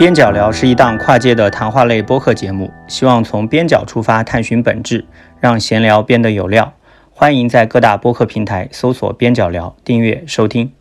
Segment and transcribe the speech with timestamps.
[0.00, 5.04] 边角聊是一档跨界的谈话类播客节目，希望从边角出发探寻本质，
[5.40, 6.72] 让闲聊变得有料。
[7.10, 10.72] 欢迎在各大播客平台搜索“边角聊”，订阅收听。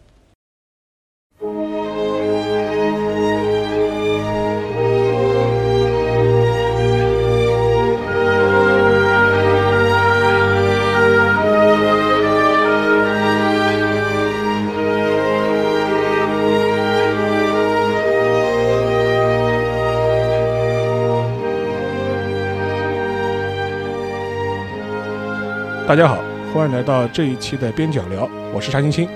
[25.89, 29.09] 大家好，欢迎来到这一期的边角聊，我是沙青青，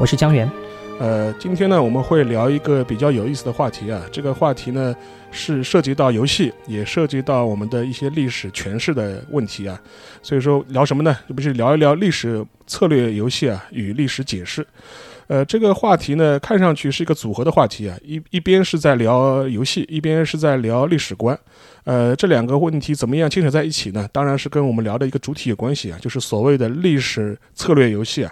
[0.00, 0.50] 我是江源。
[0.98, 4.00] 呃，今天呢，我们会聊一个比较有意思的话题啊。
[4.10, 4.96] 这个话题呢，
[5.30, 9.78] 是涉及到游戏，也涉及到我们的一些历史诠释的问题啊。
[10.22, 11.14] 所以说，聊什么呢？
[11.28, 14.66] 这不是聊一聊历史策略游戏啊与历史解释。
[15.32, 21.38] 呃，这个话题呢，看上去是一个组合的话题啊，一一边是在聊游戏，一边是在聊历史观。
[21.84, 24.06] 呃，这两个问题怎么样牵扯在一起呢？
[24.12, 28.30] 当然是跟我们聊的一个主体有关系啊，就是所谓的历史策略游戏啊。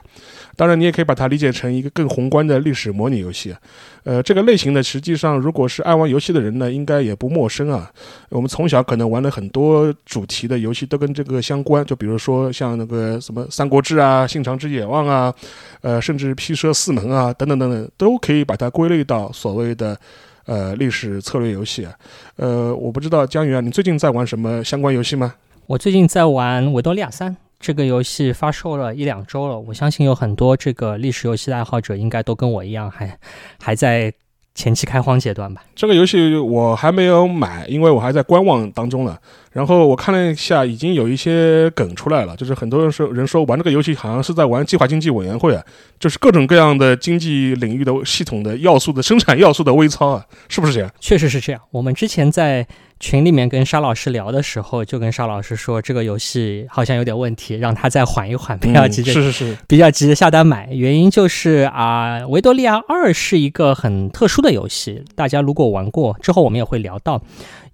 [0.61, 3.57] 当然，你也可以把它理解成一个更宏观的历史模拟游戏。
[4.05, 7.91] 呃，这个类型呢，实际上如果是爱玩游戏的人呢，应该也不陌生啊。
[8.29, 11.83] 我们从小可能玩了很多主题的游戏，都跟这个相关。
[11.87, 15.35] 就比如说像那个什么《三国志》啊，《信长之野望》啊，
[15.81, 19.99] 呃，甚至《披奢四门》啊，等等等等，都可以把它归类到所谓的
[20.45, 21.89] 呃历史策略游戏。
[22.37, 25.33] 呃，我不知道江源，你最近在玩什么相关游戏吗？
[25.65, 27.33] 我最近在玩《维多利亚三》。
[27.61, 33.19] 这个游戏发售了一两周了，我相信有很多这个历史游戏爱好者应该都跟我一样，还
[33.63, 34.11] 还在
[34.55, 35.63] 前期开荒阶段吧。
[35.75, 39.21] 这个游戏我还没有买，因为我还在观望当中了。
[39.51, 45.63] 然后我看了一下，已经有一些梗出来了，就是很多人说人说玩这个游戏好像是在玩计划经济委员会啊，
[45.99, 50.91] 就是各种各样的经济领域的系统的要素的生产要素的微操啊，是不是这样？
[51.01, 51.61] 确实是这样。
[51.71, 52.67] 我们之前在。
[53.03, 60.69] 群里面跟沙老师聊的时候，就跟沙老师说这个游戏好像有点问题，让他再缓一缓，不要急着，是是是，比较急着下单买。
[60.71, 67.23] 原因就是啊，《维多利亚二》是一个很特殊的游戏，大家如果玩过之后，我们也会聊到。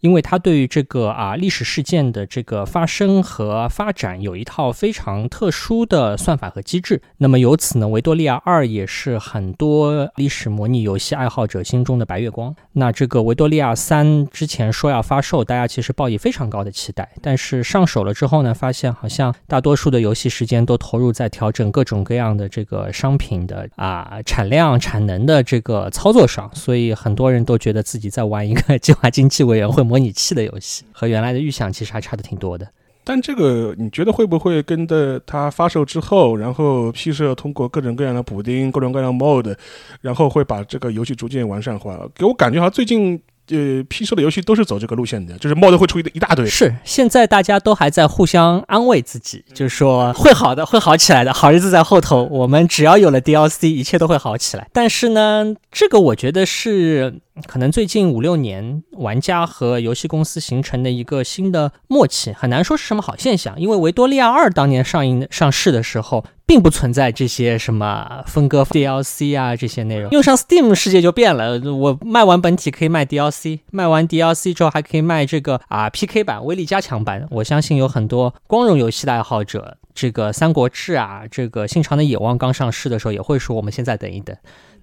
[0.06, 12.54] 因为它对于这个啊历史事件的这个发生和发展有一套非常特殊的算法和机制，那么由此呢，维多利亚二也是很多历史模拟游戏爱好者心中的白月光。
[12.74, 29.82] 那这个维多利亚三之前说要发售，大家其实抱以非常高的期待，但是上手了之后呢，发现好像大多数的游戏时间都投入在调整各种各样的这个商品的啊产量产能的这个操作上，所以很多人都觉得自己在玩一个 计划经济委员会。
[29.86, 32.68] 模拟器的游戏和原来的预想其实还差的挺多的，
[33.04, 39.56] 但这个你觉得会不会跟着它发售之后，然后 P 社通过各种各样的补丁、各种各样的 mod，
[40.00, 41.98] 然后会把这个游戏逐渐完善化？
[42.14, 43.20] 给我感觉好像最近。
[43.48, 46.44] 呃，P 社的游戏都是走这个路线的，就是 mod 会出一一大堆。
[46.46, 52.24] 是，现在大家都还在互相安慰自己，就是说会好的，会好起来的，好日子在后头。
[52.24, 54.68] 我们只要有了 DLC，一切都会好起来。
[54.72, 63.60] 但是呢，这个我觉得是可能最近五六年玩家和游戏公司形成的一个新的默契，很难说是什么好现象。
[63.60, 66.24] 因为维多利亚二当年上映上市的时候。
[66.48, 71.58] 并不存在这些什么分割 DLC 啊这些内容，用上 Steam 世界就变了。
[71.74, 77.26] 我卖完本体可以卖 DLC，卖完 DLC 之后还可以卖这个啊 PK 版、威力加强版。
[77.32, 84.36] 我相信有很多光荣游戏的爱好者，这个《三国志》啊，这个《信长的野望》刚上市的时候也会说，我们现在等一等，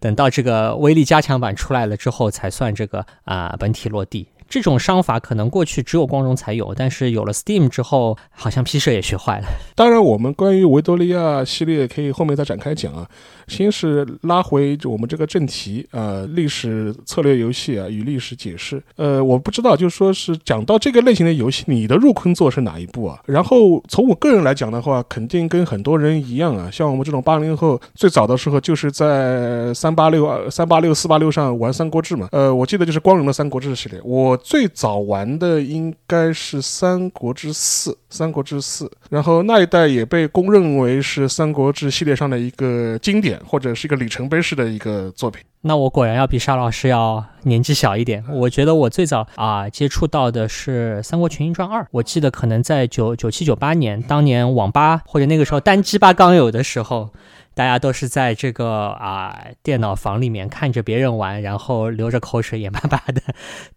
[0.04, 4.28] 等到这个威力加强版出来了之后才算这个啊本体落地。
[4.54, 9.48] 这种商法可能过去只有光荣才有，但是有了 Steam 之后，好像 P 社也学坏了。
[9.74, 13.10] 当然，我们关于维多利亚系列可以后面再展开讲啊。
[13.48, 18.82] 先是拉回我们这个正题啊，历史策略游戏啊与历史解释。
[18.96, 23.20] 呃，我不知道，就是说是讲到这个类型的游戏，你的入坑作是哪一部啊？
[23.26, 32.30] 然后从我个人来讲的话，肯定跟很多人一样啊，像我们这种八零后，最早的时候就是在三八六二、三八六、四八六上玩《三国志》嘛。
[32.32, 43.34] 呃，我记得就是光荣的《三国志》系列，我最早玩的应该是《三国志四》，《三国志四》，然后那一代也被公认为是《三国志》系列上的一个经典。
[43.54, 45.44] 或者是一个里程碑式的一个作品。
[45.62, 48.24] 那我果然要比沙老师要年纪小一点。
[48.30, 57.10] 我觉得我最早啊接触到的是《三国群英传二》，我记得可能在九九七九八年，当年网吧或者那个时候单机吧刚有的时候。
[57.56, 63.22] 大家都是在这个啊电脑房里面看着别人玩，然后流着口水， 眼巴巴的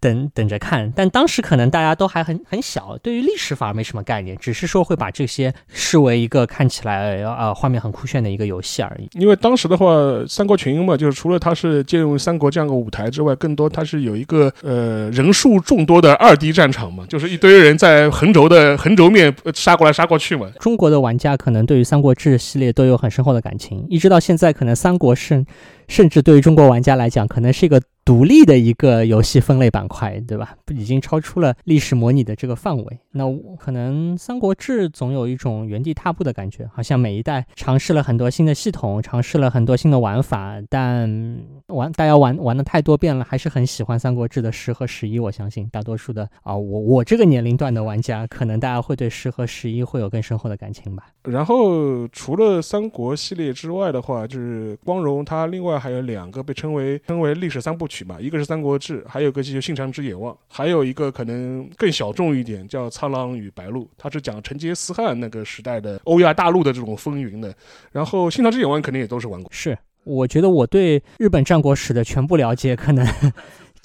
[0.00, 0.92] 等等着看。
[0.94, 9.08] 但当时可能大家都还很很小，对于历史反而没什么概念，只是说会把这些视为一个看起来啊画面很酷炫的一个游戏而已。
[9.18, 9.86] 因为当时的话，
[10.28, 20.50] 《三国群英》嘛，就是除了它是借用三国这样个舞台之外，更多它是有一个呃人数众多的二 D 战场嘛，就是一堆人在横轴的横轴面杀过来杀过去嘛。
[20.60, 25.44] 中国的玩家可能对于《三国志》系列都有很深厚的感情，一直到现在，可能《三国》甚
[25.88, 27.80] 甚至对于中国玩家来讲，可能是一个。
[28.06, 30.56] 独立的一个游戏分类板块，对吧？
[30.72, 33.00] 已经超出了历史模拟的这个范围。
[33.10, 33.24] 那
[33.58, 41.36] 可能《三国志》总有一种原地踏步的感觉，好像每一代尝试了很多新的系统，尝试了很多新的玩法，但
[41.66, 45.18] 玩大家玩玩的太多遍了，还是很喜欢《三国志》的十和十一。
[45.18, 51.08] 我相信大多数的啊，我我这个年龄段的玩家，可能大家会对十和十一会有更深厚的感情吧。
[51.24, 57.95] 然后除了三国系列之外的话，就是光荣，它另外还有两个被称为称为历史三部曲。
[58.04, 67.54] 嘛，一个是《三国志》，还有个就是《信长之野望》，还有一个可能更小众一点，叫《苍狼与白鹿》，它是讲成吉思汗那个时代的欧亚大陆的这种风云的。
[67.92, 69.48] 然后《信长之野望》肯定也都是玩过。
[69.52, 73.06] 是，我觉得我对日本战国史的全部了解，可能。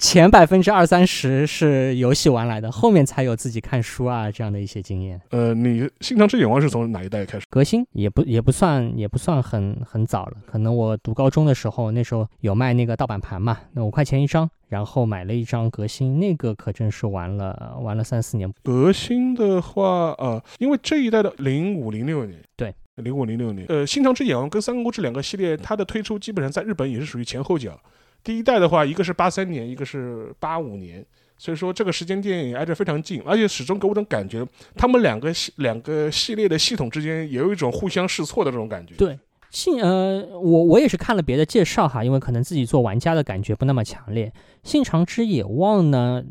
[0.02, 5.18] 前百分之二三十是游戏玩来的，后面才有自己看书啊这样的一些经验。
[5.30, 7.46] 呃，你《新长之眼望》是从哪一代开始？
[7.48, 18.52] 革新也不也不算也不算很很早了，可能我读高中的时候，那时候有卖那个盗版盘嘛，那五块钱一张，然后买了一张革新，那个可真是玩了玩了三四年。
[18.64, 27.78] 革新的话，呃，因为这一代的零五零六年，对，零五零六年，呃，《新长之眼王》跟《三国志》两个系列，它的推出基本上在日本也是属于前后脚。
[28.24, 31.04] 第一代的话，一个是八三年，一个是八五年，
[31.36, 34.46] 所以说这个时间点也挨着非常近，而且始终给我种感觉，
[34.76, 38.94] 他们两个系两个系列的系统之间也有一种互相试错的这种感觉。
[38.94, 39.18] 对，
[39.50, 44.32] 信呃，我我也是看了别的介绍哈，因为可能自己做玩家的感觉不那么强烈。
[44.62, 46.22] 信长之野望呢，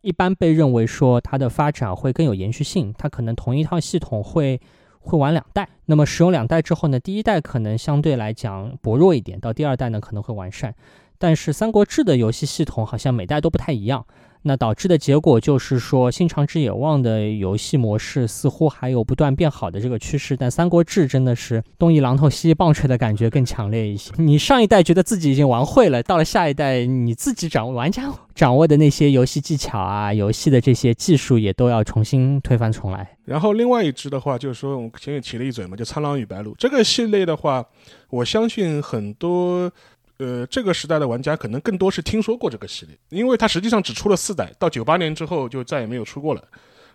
[0.00, 4.60] 一般被认为说它的发展会更有延续性，它可能同一套系统会
[4.98, 10.74] 会玩两代，那么使用两代之后呢，第一代可能相对来讲薄弱一点，到第二代呢可能会完善。
[11.18, 14.04] 但是《三国志》的游戏系统好像每代都不太一样，
[14.42, 24.12] 那导致的结果就是说，《新长之野望》的游戏模式似乎还有不断变好的这个趋势，但《三国志》真的是东一榔头西一棒槌的感觉更强烈一些。
[24.18, 33.16] 你上一代觉得自己已经玩会了，到了下一代，你自己掌握玩家掌握的那些游戏技巧啊，游戏的这些技术也都要重新推翻重来。
[33.24, 37.64] 然后另外一支的话，就是说我前面提了一嘴嘛，就《苍狼与白鹿》这个系列的话，
[38.10, 39.72] 我相信很多。
[40.18, 46.42] 呃，这个时代的玩家可能更多是听说过这个系列，因为它实际上只出了四代，到九八年之后就再也没有出过了。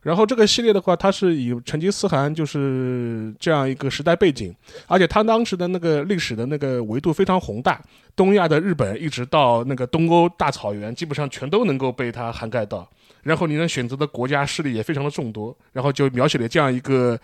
[0.02, 4.52] 然后这个系列的话，它是以成吉思汗就是这样一个时代背景，
[4.88, 7.80] 而且它当时的那个历史的那个维度非常宏大，
[8.16, 12.90] 东亚的日本一直到那个东欧大草原，基本上全都能够被它涵盖到。
[13.22, 17.20] 然后你能选择的国家势力也非常的众多，然后就描写了这样一个。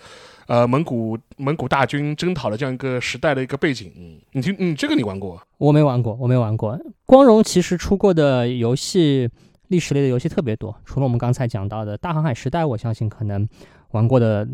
[0.47, 3.91] 呃，蒙古蒙古大军征讨的这样一个时代的一个背景，
[4.31, 5.41] 你听，嗯，这个你玩过？
[5.57, 6.79] 我没玩过，我没玩过。
[7.05, 9.29] 光荣其实出过的游戏，
[9.67, 13.45] 历史类的游戏特别多，除了我们刚才讲到的大航海时代，我相信可能
[13.91, 14.47] 玩过的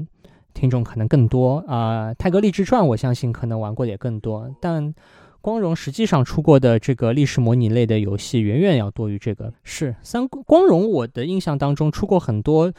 [0.56, 2.12] 听众可能更多啊。
[2.16, 4.50] 泰格励志传，我相信可能玩过的也更多。
[4.60, 4.96] 但
[5.42, 9.54] 光荣实际上出过的这个历史模拟类的游戏，远远要多于这个。
[9.64, 12.74] 是三光荣，我的印象当中出过很多。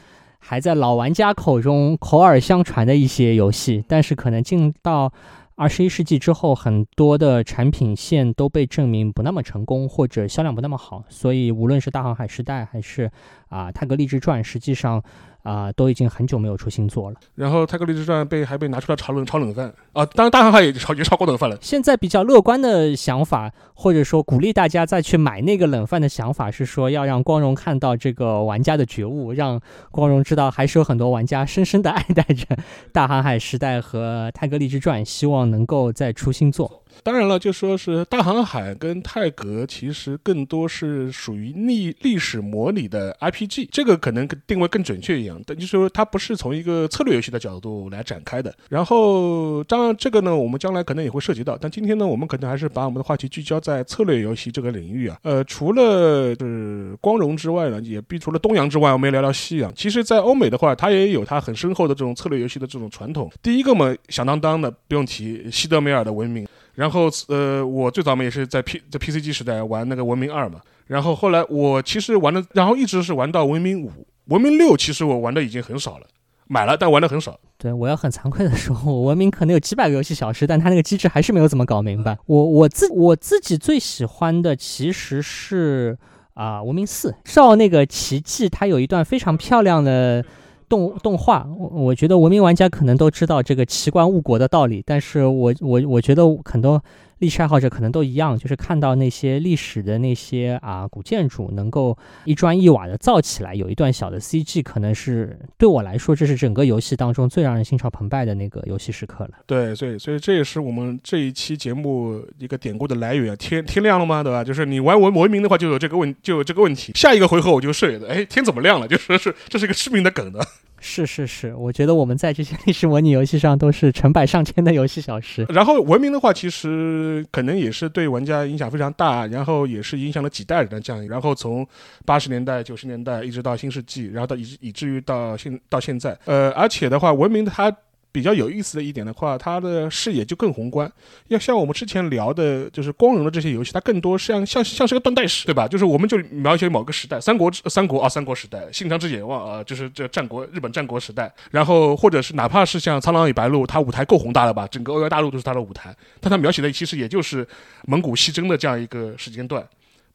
[0.47, 5.11] 还在老玩家口中口耳相传的一些游戏，但是可能进到
[5.55, 13.11] 二十一世纪之后，很多的产品线都被证明不那么成功，或者销量不那么好，所以无论是大航海时代还是
[13.49, 15.01] 啊泰格励志传，实际上。
[15.45, 17.19] 啊，都已经很久没有出新作了。
[17.35, 21.55] 然后《泰格励志传》被还被拿出来炒冷炒冷饭啊，当然大航海也炒也炒过冷饭了。
[21.61, 29.61] 现在比较乐观的想法，或者说鼓励大家再去买那个冷饭的想法，是说要让光荣看到这个玩家的觉悟，让
[29.91, 32.57] 光荣知道还是有很多玩家深深的爱戴着
[32.91, 36.81] 大航海时代和《泰格励志传》，希望能够再出新作。
[37.03, 45.39] 当然了，就说是大航海跟泰格，其实更多是属于历历史模拟的 RPG，这个可能定位更准确一样。
[45.45, 48.53] 但就是说，它不是从一个策略游戏的角度来展开的。
[48.69, 51.57] 然后，当然这个呢，我们将来可能也会涉及到。
[51.57, 55.17] 但今天呢，我们可能还是把我们的话题聚焦在策略游戏这个领域啊。
[55.23, 59.73] 呃，除了就是光荣之外呢，也必除了东洋之外，我们也聊聊西洋。
[59.75, 63.31] 其实，在欧美的话，它也有它很深厚的这种策略游戏的这种传统。
[63.41, 66.47] 第一个嘛，响当当的不用提，西德梅尔的文明。
[66.75, 70.59] 然后，呃，我最早嘛也是在 P 在 PC 机时代玩那个文明二嘛。
[70.87, 73.91] 然后后来我其实玩的，然后一直是玩到文明五、
[74.25, 76.05] 文明六，其实我玩的已经很少了。
[76.47, 77.39] 买了，但玩的很少。
[77.57, 82.15] 对，我要很惭愧的说，我文明可能有几百个游戏小时，但它那个机制还是没有怎么搞明白。
[82.27, 85.97] 我我自我自己最喜欢的其实是
[86.35, 90.23] 啊，文明四，照那个奇迹，它有一段非常漂亮的
[90.69, 91.47] 动动画。
[91.57, 96.81] 我我觉得文明玩家可能都知道这个奇观误国的道理，但是我我我觉得很多。
[97.19, 109.31] 历史爱好者可能都一样，就是看到那些历史的那些啊古建筑能够一砖一瓦的造起来，有一段小的 CG，可能是对我来说，这是整个游戏当中最让人心潮澎湃的那个游戏时刻了。
[109.45, 113.35] 对，所以所以这也是我们这一期节目一个典故的来源。
[113.37, 114.21] 天天亮了吗？
[114.21, 114.43] 对吧？
[114.43, 116.91] 就是你玩文文明的话，就有这个问就有这个问题。
[116.95, 118.87] 下一个回合我就睡了，哎，天怎么亮了？
[118.87, 120.45] 就说是这是一个致命的梗的。
[120.87, 125.43] 是是是，我觉得我们在这些历史模拟游戏上都是成百上千的游戏小时。
[125.49, 131.07] 然后文明的话，其实可能也是对玩家影响非常大，然后也是影响了几代人的这样。
[131.07, 131.67] 然后从
[132.05, 137.75] 八十年代、九十年代一直到新世纪，然后到以以至于到现到现在，呃，而且的话，文明它。
[138.15, 140.89] 比较有意思的一点的话，它的视野就更宏观。
[141.27, 145.67] 要像我们之前聊的，就是光荣的这些游戏，它更多像像像是个断代史，对吧？
[145.67, 151.29] 就是我们就描写某个时代，三国三国啊，三国时代，信长之野望啊，就是这战国日本战国时代。
[151.51, 154.65] 然后或者是哪怕是像苍狼与白鹿，它舞台够宏大了吧？
[154.65, 157.45] 整个欧亚大陆都是它的舞台，但它描写的其实也就是
[157.85, 159.61] 蒙古西征的这样一个时间段。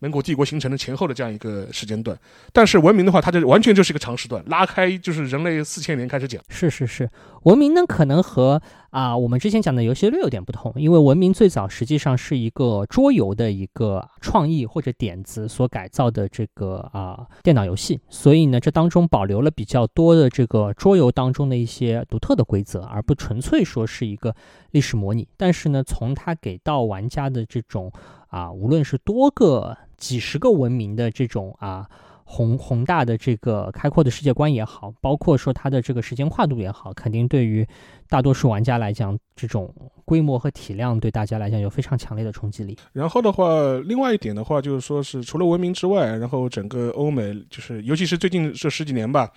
[0.00, 2.19] 蒙古帝国形成的前后的这样一个时间段，
[2.52, 6.42] 但是文明的话，它就完全就是一个长时段，拉开就是人类四千年开始讲。
[6.49, 7.09] 是是是，
[7.45, 24.35] 文明呢可能和啊我们之前讲的游戏略有点不同，因为文明最早实际上是一个桌游的一个创意或者点子所改造的这个啊电脑游戏，所以呢这当中保留了比较多的这个桌游当中的一些独特的规则，而不纯粹说是一个
[24.73, 25.26] 历史模拟。
[25.37, 27.92] 但是呢，从它给到玩家的这种
[28.28, 29.76] 啊，无论是多个。
[30.00, 31.87] 几十个文明的这种啊
[32.25, 37.68] 宏宏大的这个开阔的世界观也好，包括说它的这个时间跨度也好，肯定对于
[38.11, 39.73] 大多数玩家来讲，这种
[40.05, 42.76] 规模和体量对大家来讲有非常强烈的冲击力。
[42.93, 43.49] 然后的话，
[43.87, 49.31] 另外一点的话，就是说是除了文明之外，然后整个欧美就是尤其是最近这十几年吧。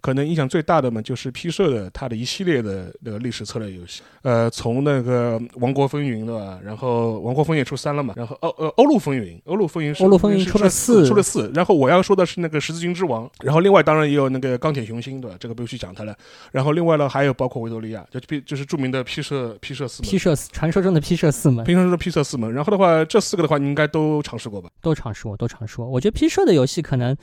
[0.00, 6.60] 可能影响最大的嘛，就是 P 社的它的一系列的那个历史策略游戏，呃，从那个《王国风云》对吧？
[6.62, 11.50] 然后《王国风云》出三了嘛，然后欧呃《欧陆风云》，《欧陆风云》欧陆风云出了四，出了四。
[11.52, 15.36] 然后我要说的是那个《十字军之王》，然后另外当然也有那个《钢铁雄心》对吧？
[15.40, 16.16] 这个不用去讲它了。
[16.52, 22.52] 然后另外呢，还有包括维多利亚，就就是著名的 P 社 P 社四 P 社传说中的 P 社四门，传说中的 P 社四门。
[22.52, 24.68] 然后的话，这四个的话，你应该都尝试过吧？
[24.80, 25.86] 都尝试过，都尝试过。
[25.86, 27.16] 我觉得 P 社的游戏可能。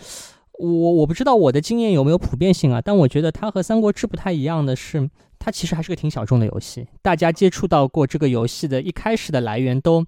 [0.57, 6.87] 我我不知道我的经验有没有普遍性啊，但我觉得它和《三国志》不太一样的是，它其实还是个挺小众的游戏。
[7.01, 10.05] 大家接触到过这个游戏的一开始的来源都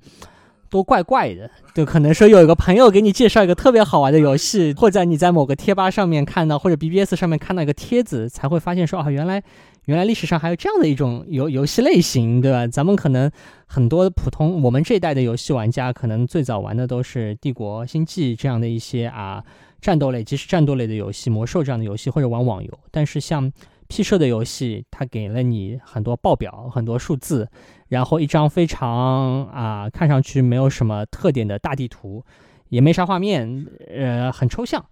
[0.70, 9.44] 都怪怪的，就可能说有一个朋友给你介绍一个特别好玩的游戏，或者你在某个贴吧上面看到，或者 BBS 上面看到一个帖子，才会发现说啊，原来
[9.88, 12.67] 原来历史上还有这样的一种游游戏类型，对吧？
[12.67, 13.32] 咱们可能
[13.65, 19.41] 很多普通我们这一代的游戏玩家，可能最早玩的都是《帝国》《星际》这样的一些啊。
[19.79, 23.50] 战斗类，即使战斗类的游戏，魔兽这样的游戏，或者玩网游，但是像
[23.88, 27.48] P 社的游戏，它给了你很多报表、很多数字，
[27.88, 32.25] 然后一张非常啊，看上去没有什么特点的大地图，
[32.67, 33.65] 也没啥画面，
[33.96, 34.84] 呃，很抽象。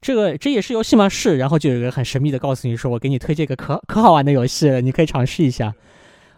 [0.00, 1.08] 这个这也是游戏吗？
[1.08, 1.36] 是。
[1.36, 5.74] 然后就有一个很神秘的告诉你说，我给你推荐一个可可好玩的游戏，你可以尝试一下。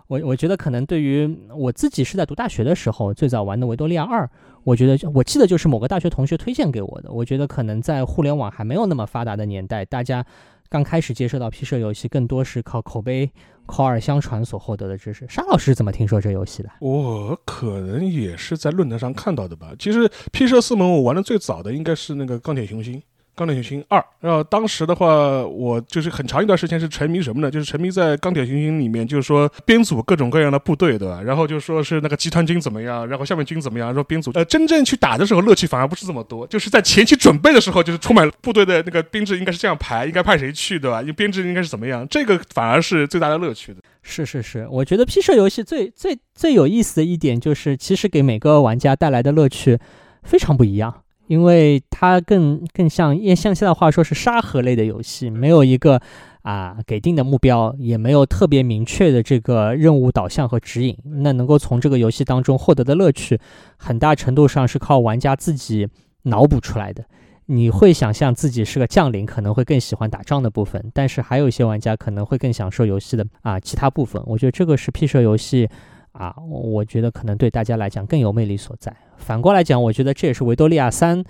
[0.08, 4.28] 我我觉得可能对于我自己是在读大学的时候最早玩的维多利亚二，
[4.62, 7.10] 我觉得我记得就是某个大学同学推荐给我的。
[7.10, 10.22] 我觉得可能在互联网还没有那么发达的年代，大家
[10.68, 13.30] 刚开始接触到 P 社游戏，更多是靠口碑、
[13.64, 15.24] 口耳相传所获得的知识。
[15.30, 16.68] 沙老师怎么听说这游戏的？
[16.80, 19.72] 我可能也是在论坛上看到的吧。
[19.78, 23.02] 其实 P 社四门我玩的最早的应该是那个钢铁雄心。
[23.34, 25.06] 钢铁雄心二，然后当时的话，
[25.46, 27.50] 我就是很长一段时间是沉迷什么呢？
[27.50, 31.22] 就是沉迷在钢铁雄心里面，就是说编组各种各样的部队，对吧？
[31.22, 34.30] 然后就说是那个集团军怎么样，然后下面军怎么样，然后编组。
[34.34, 36.46] 呃，真正去打的时候，乐趣反而不是这么多。
[36.46, 41.02] 就是在前期准备的时候，就是充满部队的那个编制应该是这样排，应该派谁去，对吧？
[41.02, 42.06] 就编制应该是怎么样？
[42.08, 43.80] 这个反而是最大的乐趣的。
[44.02, 49.78] 是是是，我觉得 P 社游戏最最最有意思的一点就是，其实给每个玩家带来的乐趣
[50.22, 51.02] 非常不一样。
[51.32, 55.98] 因为它更更像，像现在话说是沙盒类的游戏，没有一个
[56.42, 60.94] 啊给定的目标，也没有特别明确的这个任务导向和指引。
[61.22, 63.40] 那能够从这个游戏当中获得的乐趣，
[63.78, 65.88] 很大程度上是靠玩家自己
[66.24, 67.02] 脑补出来的。
[67.46, 74.22] 你会想象自己是个将领，可能会更喜欢打仗的部分，但是还有一些玩家可能会更享受游戏的啊其他部分。
[74.26, 75.66] 我觉得这个是 P 社游戏。
[76.12, 78.94] 啊，我觉得可能对大家来讲更有魅力所在。
[79.16, 81.22] 反过来讲，我觉得这也是维多利亚三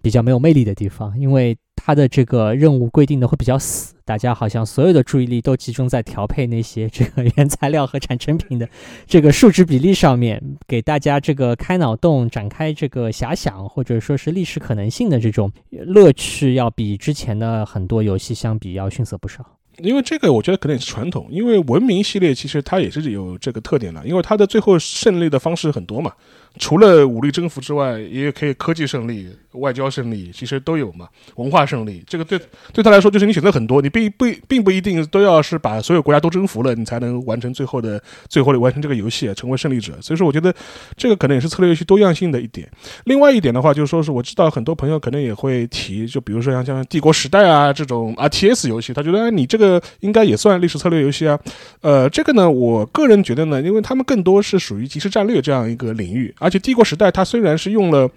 [0.00, 1.56] 比较没有魅力的地方，因为。
[1.78, 8.68] 它的这个任务规定的会比较死，大家好像所有的注意力都集中在调配那些这个 原材料和产成品的
[9.06, 19.44] 这个数值比例上面，给大家这个开脑洞、展开这个遐想，或者说是历史可能性的这种乐趣，要比之前的很多游戏相比要逊色不少。
[19.78, 21.26] 因为这个，我觉得可能也是传统。
[21.30, 26.12] 因为文明系列其实它也是有这个特点的，因为它的最后胜利的方式很多嘛。
[26.58, 31.06] 除了武力征服之外，也可以科技胜利、外交胜利，其实都有嘛。
[31.36, 32.40] 文化胜利，这个对
[32.72, 39.92] 对他来说就是你选择很多，你并不并不一定都要是把所有国家都征服了，你才能完成最后的最后的完成这个游戏，成为胜利者。
[40.00, 40.54] 所以说，我觉得
[40.96, 42.66] 这个可能也是策略游戏多样性的一点。
[43.04, 51.38] 另外一点的话，就是说是我知道很多朋友可能也会提，就比如说像像帝国时代啊这种 RTS 游戏，他觉得哎你这个应该也算历史策略游戏啊。
[51.82, 56.32] 呃，这个呢，我个人觉得呢，因为他们更多是属于即时战略这样一个领域。
[56.38, 58.08] 而且帝国时代它虽然是用了，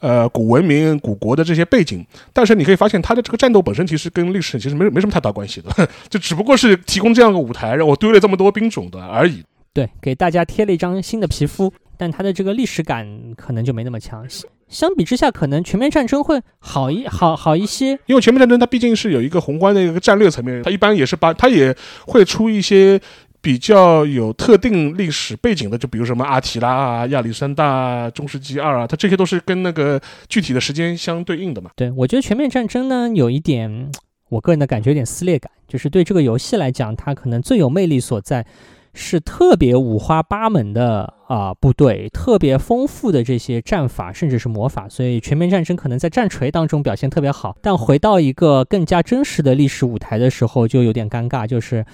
[0.00, 9.42] 呃古文明、古国的这些背景，但是你可以发现它的这个战斗本身其实跟历史其实没没什么太大关系的， 就只不过是提供这样个舞台，让我堆了这么多兵种的而已。
[9.72, 13.06] 对，给大家贴了一张新的皮肤，但它的这个历史感
[13.36, 14.26] 可能就没那么强。
[14.68, 23.00] 相比之下，可能全面战争会好一好好一些，因为全面战争它毕竟是有一个宏观的一个战略层面，它一般也是把它也会出一些。
[23.40, 31.70] 比较有特定历史背景的，就比如什么阿提拉啊、亚历山大、啊、中世纪二啊，它这些都是跟那个具体的时间相对应的嘛。
[31.76, 33.90] 对，我觉得全面战争呢，有一点
[34.28, 38.44] 我个人的感觉有点撕裂感，就是对这个游戏来讲，它可能最有魅力所在
[38.92, 51.84] 是特别五花八门的啊部队，特别丰富的这些战法，甚至是魔法，所以全面战争可能在战锤当中表现特别好，但回到一个更加真实的历史舞台的时候，就有点尴尬，就是。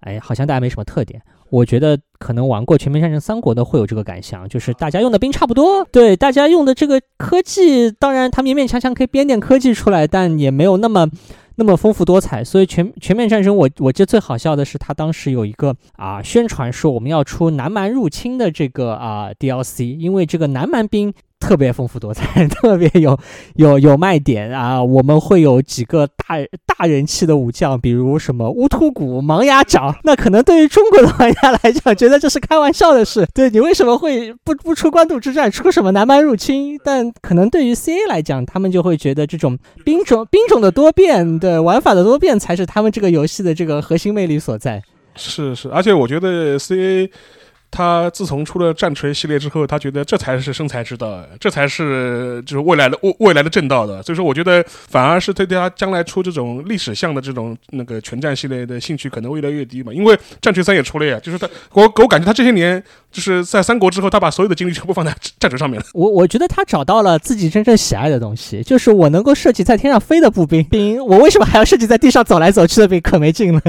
[0.00, 1.20] 哎，好像大家没什么特点。
[1.50, 5.84] 我觉得可能玩过《全面战争三国》的会有这个感想，就是大家用的兵差不多。
[5.90, 11.08] 对，大家用的这个科技，当然他勉勉强强可以编点科技出来，但也没有那么
[11.56, 12.44] 那么丰富多彩。
[12.44, 21.12] 所以全全面战争，我我记得最好笑的是，他当时有一个啊宣传说我们要出南蛮入侵的这个啊 DLC，因为这个南蛮兵。
[21.40, 23.18] 特别丰富多彩， 特别有
[23.56, 24.80] 有有卖点啊！
[24.80, 29.96] 我们会有几个大大人气的武将，比如什么乌突骨、盲牙掌。
[30.04, 33.26] 那可能对于中国的玩家来讲，觉得这是开玩笑的事。
[33.34, 36.78] 对你为什么会不不出官渡之战，出什么南蛮入侵？
[36.84, 44.80] 但可能对于 CA 来讲，他们就会觉得这种兵种兵种的多变，对玩法的多变，才是他们这个游戏的这个核心魅力所在。
[45.16, 47.10] 是是，而且我觉得 CA。
[47.70, 54.02] 他自从出了战锤系列之后，他觉得这才是生财之道，这才是就是未来的未未来的正道的。
[54.02, 59.92] 所以说，我觉得反而是对他将来出这种历史向的这种那个全战系列的兴趣可能越来越低嘛。
[59.92, 65.86] 因为战锤三也出了呀，就是他我我感觉他这些年就是在三国之后，他把所有的精力全部放在战争上面了。
[65.94, 73.00] 我我觉得他找到了自己真正喜爱的东西，就是我能够设计在天上飞的步兵兵，我为什么还要设计在地上走来走去的兵？
[73.00, 73.62] 可没劲了。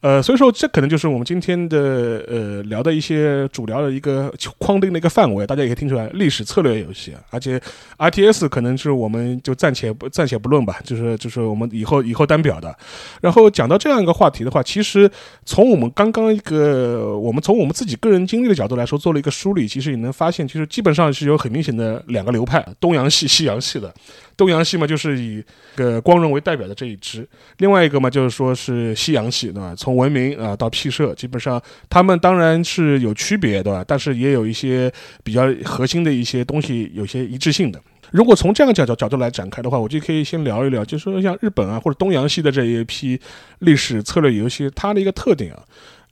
[0.00, 3.34] 呃， 所以说这可能就是我们今天的呃聊的一些。
[3.52, 7.60] 主聊的一个框定的一个范围，大家也可以听出来，历史策略游戏啊，而且
[7.96, 12.74] R T S 可能是我们就暂且不暂且不论吧，就是就是我们以后以后单表的。
[13.20, 15.10] 然后讲到这样一个话题的话，其实
[15.44, 23.92] 从我们刚刚一个我们从我们自己个人经历的角度来说，做了一个梳理，其实也能发现，其实基本上是有很明显的两个流派，东洋系、西洋系的。
[24.36, 25.42] 东洋系嘛，就是以
[25.76, 27.22] 个光荣为代表的这一支；
[27.58, 29.72] 另外一个嘛，就是说是西洋系，对吧？
[29.76, 33.84] 从文明啊到 P 社，基本上他们当然是有区别，对吧？
[33.86, 34.92] 但是也有一些
[35.22, 37.80] 比较核心的一些东西，有些一致性的。
[38.10, 43.20] 如果从这样角角角度来展开的话，我就可以先聊一聊，就是说像日本啊或者东洋系的这一批
[43.60, 45.62] 历史策略游戏，它的一个特点啊。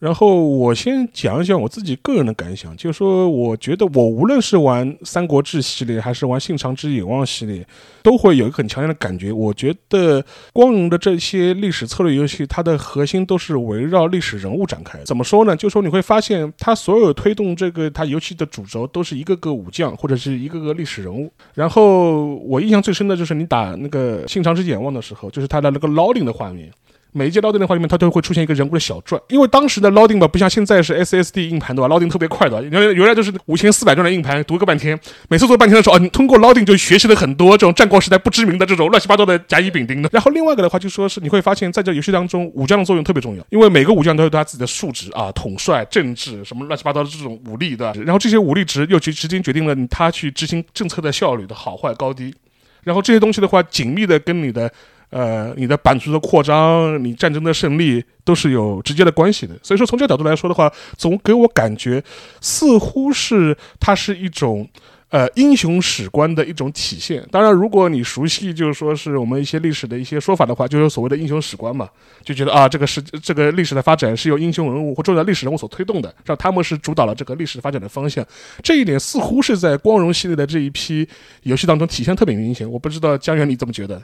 [0.03, 7.65] 然后我先讲一讲我自己个人的感想，就是说，我觉得我无论是玩《三国志》系列，还是玩《信长之野望》系列，
[8.03, 9.31] 都会有一个很强烈的感觉。
[9.31, 14.99] 我觉得光荣的这些历史策略游戏，它的核心都是围绕历史人物展开。
[15.05, 15.55] 怎么说呢？
[15.55, 21.33] 就是说你会发现，它所有推动这个它游戏的主轴，都是一个个武将或者是一个个历史人物。
[21.55, 26.69] 然后我印象最深的就是你打那个《信长之野望》的时候，就是它的那个 loading 的画面。
[27.15, 34.99] 每一届 loading 的话里面，它都会出现一个人物的小传，因为当时的 loading 吧，不像现在是 SSD 硬盘对吧？loading 特别快的，原来原来就是五千四百转的硬盘，读个半天，
[35.29, 40.09] 每次读半天的时候，啊，你通过 loading 就学习了很多这种战国时代不知名的这种乱七八糟的甲乙丙丁的。
[40.11, 52.35] 然后另外一个的话，就说是你会发现在这游戏当中，武将的作用特别重要，因为每个武将都有他自己的数值啊，统帅、政治什么乱七八糟的这种武力的，然后这些武力值又直直接决定了他去执行政策的效率的好坏高低，
[52.83, 54.73] 然后这些东西的话，紧密的跟你的。
[55.13, 59.55] 呃，你的版图的扩张，你战争的胜利都是有直接的关系的。
[59.63, 62.03] 所以说，从这个角度来说的话，总给我感觉
[62.41, 64.67] 似乎是它是一种
[65.11, 67.23] 呃英雄史观的一种体现。
[67.31, 71.87] 当然，如果你熟悉就是说是我们一些历史的一些说法的话，就是所谓的英雄史观嘛，
[72.25, 78.27] 就觉得啊，这个是这个历史的发展是由英雄人物或重要历史人物所推动的，让他们是主导了这个历史发展的方向。
[78.63, 81.07] 这一点似乎是在光荣系列的这一批
[81.43, 82.67] 游戏当中体现特别明显。
[82.67, 84.03] 我不知道江源你怎么觉得？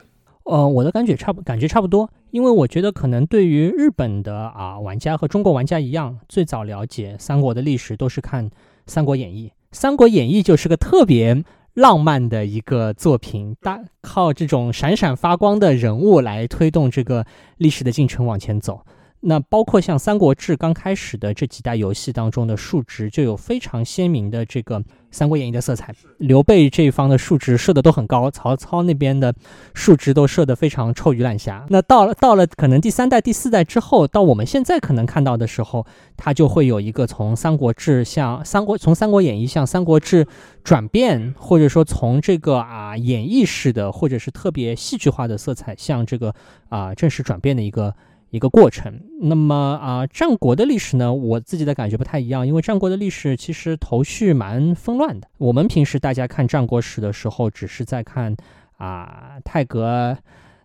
[0.49, 8.49] 呃，我的感觉差不感觉差不多，因为我觉得可能对于日本的啊玩家和中国玩家一样，最早了解三国的历史都是看
[8.87, 11.43] 《三国演义》，《三国演义》就是个特别
[11.75, 17.23] 浪漫的一个作品，大靠这种闪闪发光的人物来推动这个
[17.57, 18.81] 历史的进程往前走。
[19.21, 24.79] 那包括像《三国志》刚开始的这几代游戏当中的数值，就有非常鲜明的这个
[25.11, 25.93] 《三国演义》的色彩。
[26.17, 29.33] 刘备这一方的数值设的都很高，曹操那边的
[29.73, 31.65] 数值都设的非常臭鱼烂虾。
[31.69, 35.85] 那到了到了可能第三代、第四代之后，到我们现在可能看到的时候，
[36.17, 40.25] 它就会有一个从《三国志》向《三国》从《三国演义》向《三国志》
[40.63, 46.33] 转变，或者说从这个啊演绎式的或者是特别戏剧化的色彩向这个
[46.69, 47.93] 啊正式转变的一个。
[48.29, 48.99] 一个过程。
[49.21, 55.27] 那么啊，战国的历史呢，我自己的感觉不太一样，因为战国的历史其实头绪蛮纷乱的。
[55.37, 58.35] 我们平时大家看战国史的时候，只是在看
[58.77, 60.17] 啊太阁。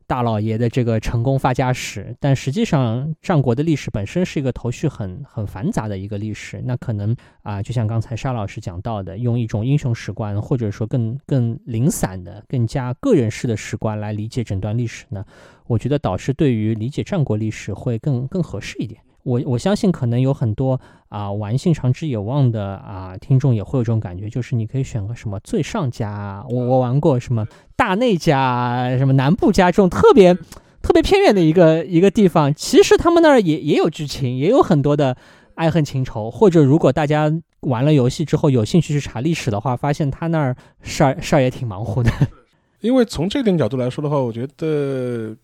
[0.07, 6.62] 大老爷的这个成功发家史，但实际上战国的历史本身是一个头绪很很繁杂的一个历史。
[6.64, 15.25] 那可能啊，就像刚才沙老师讲到的，用一种英雄史观，或者说更更零散的、更加个人式的史观来理解整段历史呢？
[15.67, 19.01] 我觉得导师对于理解战国历史会更更合适一点。
[19.25, 30.35] 我我相信可能有很多啊玩性长之野望的啊听众也会有这种感觉，就是你可以选个什么最上家，我我玩过什么大内家、什么南部家这种特别
[30.83, 35.17] 特别偏远的一个一个地方，其实他们那儿也也有剧情，也有很多的
[35.55, 36.31] 爱恨情仇。
[36.31, 42.11] 或者如果大家玩了游戏之后有兴趣去查历史的话，发现他那儿事儿事儿也挺忙乎的。
[42.83, 45.35] 因为从这点角度来说的话，我觉得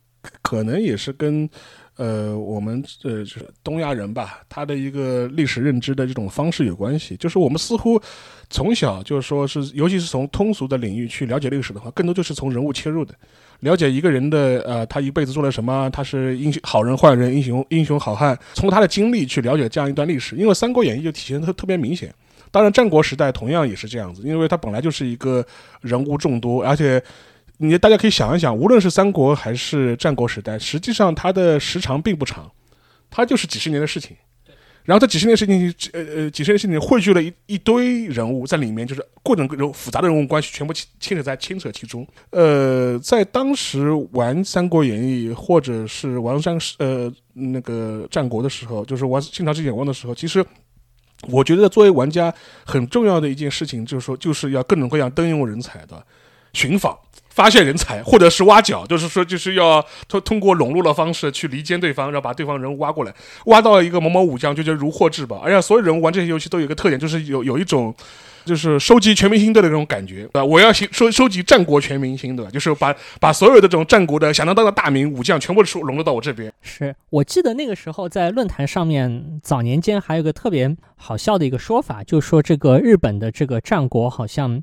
[0.42, 1.48] 可能也是跟。
[2.00, 7.14] 呃，我们呃就是东亚人吧，他的一个历史认知的这种方式有关系。
[7.18, 8.00] 就是我们似乎
[8.48, 13.14] 从小就是说是，尤其是从通俗的领域去了解历史的话，更多就是从人物切入的，
[13.58, 20.36] 了解一个人的呃，他一辈子做了什么，他是英雄好人坏人，英雄英雄好汉，从他的经历去了解这样一段历史。
[20.36, 22.10] 因为《三国演义》就体现特特别明显。
[22.50, 25.44] 当然，战国时代同样也是这样子，因为它本来就是一个
[25.82, 27.02] 人物众多，而且。
[27.62, 32.50] 你大家可以想一想，无论是三国还是战国时代，实际上它的时长并不长，
[33.10, 34.16] 它就是几十年的事情。
[34.82, 42.04] 然后这几十年事情，呃呃，几十年事情汇聚了一一堆人物在里面，就是各种各种复杂的人物关系全部牵扯在牵扯其中。
[42.30, 50.44] 呃，在当时玩《三国演义》或者是玩三呃那个战国的时候，就是玩《信长之眼光》的时候，其实
[51.28, 56.02] 我觉得作为玩家很重要的一件事情，就是说就是要各种各样登用人才的
[56.54, 56.98] 寻访。
[57.30, 63.14] 发现人才，或者是挖角，就是说，就是要通通过笼络的方式去离间对方，然后把对方人物挖过来，
[63.46, 65.38] 挖到一个某某武将，就叫如获至宝。
[65.38, 67.94] 而且所有人物玩这些游戏都有一个特点，就是有有一种，
[68.44, 70.44] 就是收集全明星队的那种感觉对吧！
[70.44, 72.50] 我要收收集战国全明星，对吧？
[72.50, 76.52] 就是把把所有的这种战国的响当当的大名武将全部收笼络到我这边。
[76.62, 84.62] 是我记得那个时候在论坛上面，早年间还有个特别好笑的一个说法，就说这个日本的这个战国好像。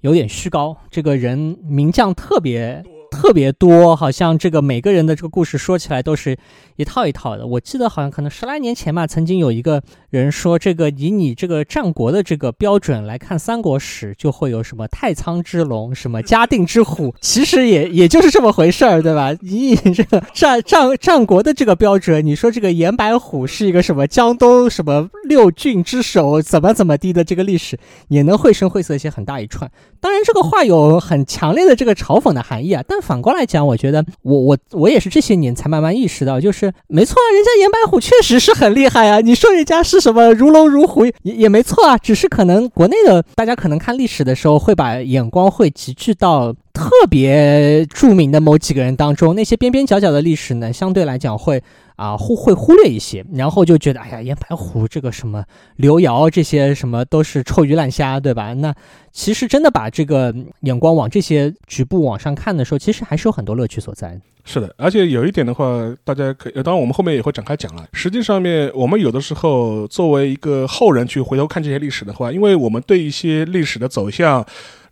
[0.00, 2.84] 有点虚高，这个人名将特别。
[3.18, 6.38] 特别多，好像这个每个人的这个故事说起来都是
[6.76, 7.44] 一套一套的。
[7.44, 19.34] 我记得好像可能十来年前吧，曾经有一个人说，这个以你这个战国的这个标准来看三国史，就会有什么太仓之龙，什么嘉定之虎， 其实也也就是这么回事儿，对吧？
[19.42, 27.76] 以你这个战战战国的这个标准，你说这个严白虎是一个什么江东什么六郡之首，怎么怎么地的这个历史，
[28.06, 29.68] 也能绘声绘色写很大一串。
[29.98, 32.96] 当然，这个话有很强烈的这个嘲讽的含义啊，但。
[33.08, 39.20] 反过来讲，我觉得我我我也是这些年才慢慢意识到，就是没错啊，人家严白虎确实是很厉害啊。
[39.20, 51.60] 你说人家是什么如龙如虎也也没错啊，只是可能国内的大家可能看历史的时候，会把眼光会集聚到特别著名的某几个人当中，那些边边角角的历史呢，相对来讲会。
[51.98, 58.54] 啊，忽会忽略一些，然后就觉得，哎呀，严白虎这个什么刘瑶这些什么都是臭鱼烂虾，对吧？
[58.54, 58.72] 那
[59.10, 64.16] 其实真的把这个眼光往这些局部往上看的时候，其实还是有很多乐趣所在。
[64.44, 67.84] 是的，而且有一点的话，大家可以，当然我们后面也会展开讲了。
[67.92, 74.46] 实际上面，我们有的时候作为一个后人去回头看这些历史的话，因为我们对一些历史的走向，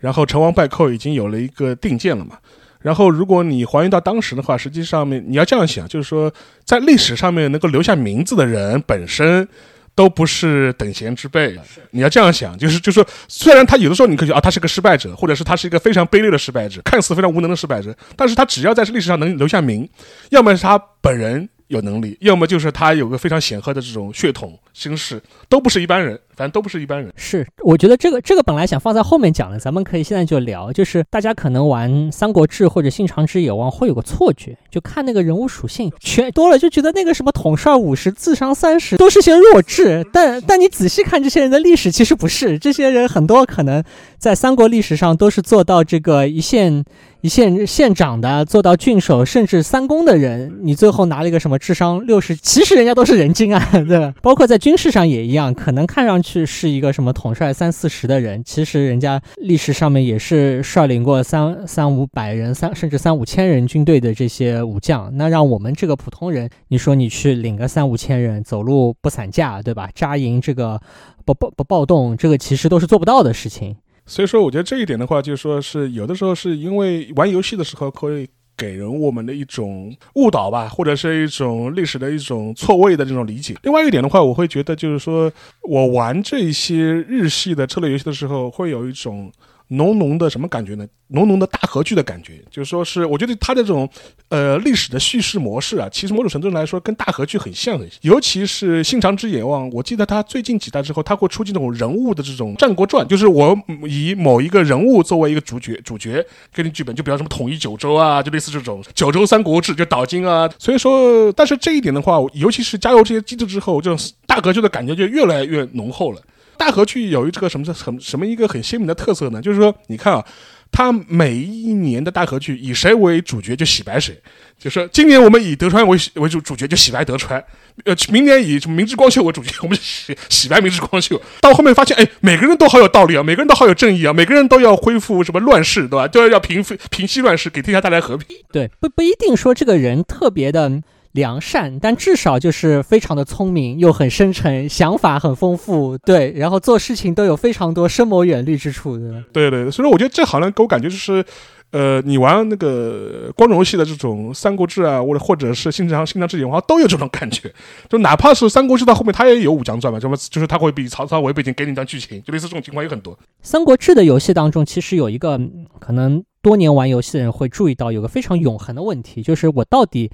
[0.06, 2.38] 然后成王败寇已经有了一个定见了嘛。
[2.80, 6.32] 然后，如果你还原到当时的话，实际上面你要这样想，就是说，
[6.64, 9.48] 在历史上面能够留下名字的人本身，
[9.96, 11.58] 都不是等闲之辈。
[11.90, 19.88] 你要这样想，就是就是说，虽然他有的时候你可以啊，他是个失败者，或者是他是一个非常卑劣的失败者，看似非常无能的失败者，但是他只要在历史上能留下名，
[20.30, 21.48] 要么是他本人。
[21.68, 27.12] 有能力，要么就是他有个非常显赫的这种血统身世，都不是一般人，反正都不是一般人。
[27.16, 30.72] 是，我觉得这个这个本来想放在后面讲的，咱们可以现在就聊。
[30.72, 40.06] 就是大家可能玩《三国志》或者《信长之野望》会有个错觉，就看那个人物属性全多了，就觉得那个什么统帅五十、智商三十都是些弱智。
[40.12, 43.82] 但 但你仔细看这些人的历史，其实不是，这些人很多可能
[44.18, 46.84] 在三国历史上都是做到这个一线。
[47.28, 52.36] 县县长的做到郡守，甚至三公的人，你最后拿了一个什么智商六十？
[52.36, 54.12] 其实人家都是人精啊， 对吧？
[54.22, 65.10] 包括在军事上也一样，可能看上去是一个什么统帅三四十的人，其实人家历史上面也是率领过三三五百人、三甚至三五千人军队的这些武将。
[65.16, 69.88] 那让我们这个普通人，你说你去领个三五千人，走路不散架，对吧？
[69.94, 70.80] 扎营这个
[71.24, 73.76] 不暴不暴动，这个其实都是做不到的事情。
[74.06, 83.54] 所以说，我觉得这一点的话，就是说是有的时候是因为玩游戏的时候可以给人我们的一种误导吧，或者是一种历史的一种错位的这种理解。
[83.62, 85.30] 另外一点的话，我会觉得就是说
[85.62, 89.30] 我玩这些日系的策略游戏的时候，会有一种。
[89.68, 90.86] 浓浓的什么感觉呢？
[91.08, 93.88] 浓浓的大合剧的感觉，就是说是我觉得它的这种
[94.28, 97.86] 呃历史的叙事模式啊，其实某种程度来说跟大合剧很像的。
[98.00, 103.56] 尤其是《信长之野望》，我记得它最近几代之后，它会出这种人物的这种战国传，就是我
[103.88, 110.50] 以某一个人物作为一个主角，主角给你剧本，就比方什么统一九州啊，就类似这种《九州三国志》就岛津啊。
[110.58, 116.20] 所以说，但是这一点的话，尤其是加入这些机制之后，这种大合剧的感觉就越来越浓厚了。
[116.58, 119.40] 大河剧有一这个什么什么什么一个很鲜明的特色呢？
[119.40, 120.24] 就是说，你看啊，
[120.72, 124.20] 他每一年的大河剧以谁为主角就洗白谁，
[124.58, 127.42] 就是今年我们以德川为为主主角就洗白德川，
[127.84, 131.20] 呃，明年以什么明治光秀为主角，我们就洗洗白明治光秀。
[131.40, 136.08] 到后面发现，哎，每个人都好有道理啊，每个人都好有正义啊，每个人都要恢复什么乱世，对吧？
[136.08, 138.36] 都要要平平息乱世，给天下带来和平。
[138.50, 140.82] 对，不不一定说这个人特别的。
[141.16, 148.96] 良善，但至少就是非常的聪明，又很深沉，想法很丰富，对，然后做事情都有非常多深谋远虑之处，
[149.32, 151.24] 对对对，所以说我觉得这好像给我感觉就是，
[151.70, 157.52] 呃，你玩那个光荣系的这种《三国志》啊，或者或者是《新长新长之野望》都有这种感觉，
[157.88, 163.14] 就哪怕是《三国志》到后面它也有武将传嘛，什么就是它会比曹操为背景给你一段剧情，就类似这种情况有很多。
[163.42, 165.40] 《三国志》的游戏当中，其实有一个
[165.80, 170.10] 可能多年玩游戏的人会注意到，有个非常永恒的问题，就是我到底。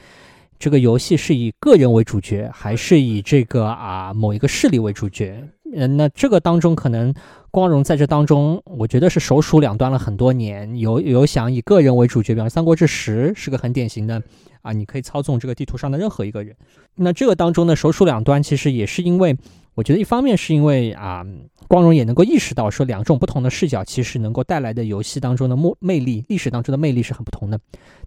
[0.63, 5.43] 这个游戏是以个人为主角，还是以这个啊某一个势力为主角？
[5.75, 7.13] 嗯，那这个当中可能
[7.51, 10.79] 光荣在这当中，我觉得是首鼠两端了很多年。
[10.79, 14.23] 有有想以个人为主角，比方《三国志十》是个很典型的
[14.61, 16.55] 啊，你可以操纵这个地图上的任何一个人。
[16.95, 19.37] 那这个当中呢，首鼠两端其实也是因为，
[19.75, 21.27] 我觉得一方面是因为啊，
[21.67, 27.59] 光荣也能够意识到说两种不同的视角其实能够带来的游戏当中的魅魅力，历史当中的魅力是很不同的。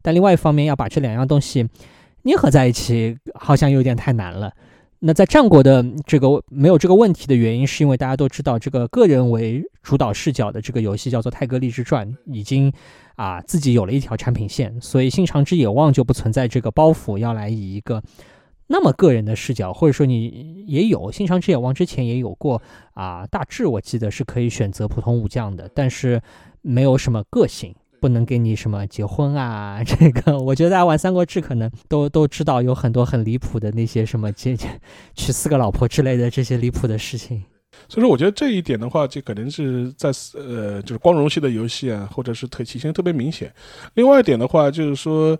[0.01, 1.67] 但另外一方面要把这两样东西。
[2.25, 4.51] 捏合在一起好像有点太难了。
[4.99, 12.73] 那在战国的这个没有这个问题的原因，是因为大家都知道，这个个人为主导视角的这个游戏叫做《太阁立志传》，已经
[13.15, 18.01] 啊自己有了一条产品线，所以《信长之野望》就不存在这个包袱，要来以一个
[18.65, 22.59] 那么个人的视角，或者说你也有《信长之野望》之前也有过
[22.95, 26.19] 啊，大致我记得是可以选择普通武将的，但是
[26.63, 27.75] 没有什么个性。
[28.05, 29.81] 不能给你什么结婚啊？
[29.83, 34.55] 这个我觉得大家玩《三国志》可能都都知道，有很多很离谱的那些什么结
[35.15, 37.43] 娶四个老婆之类的这些离谱的事情。
[37.89, 43.51] 所以说，我觉得这一点的话，就可能是在呃，就是光荣系的游戏啊，或者是特体现特别明显。
[43.95, 45.35] 另外一点的话，就是说，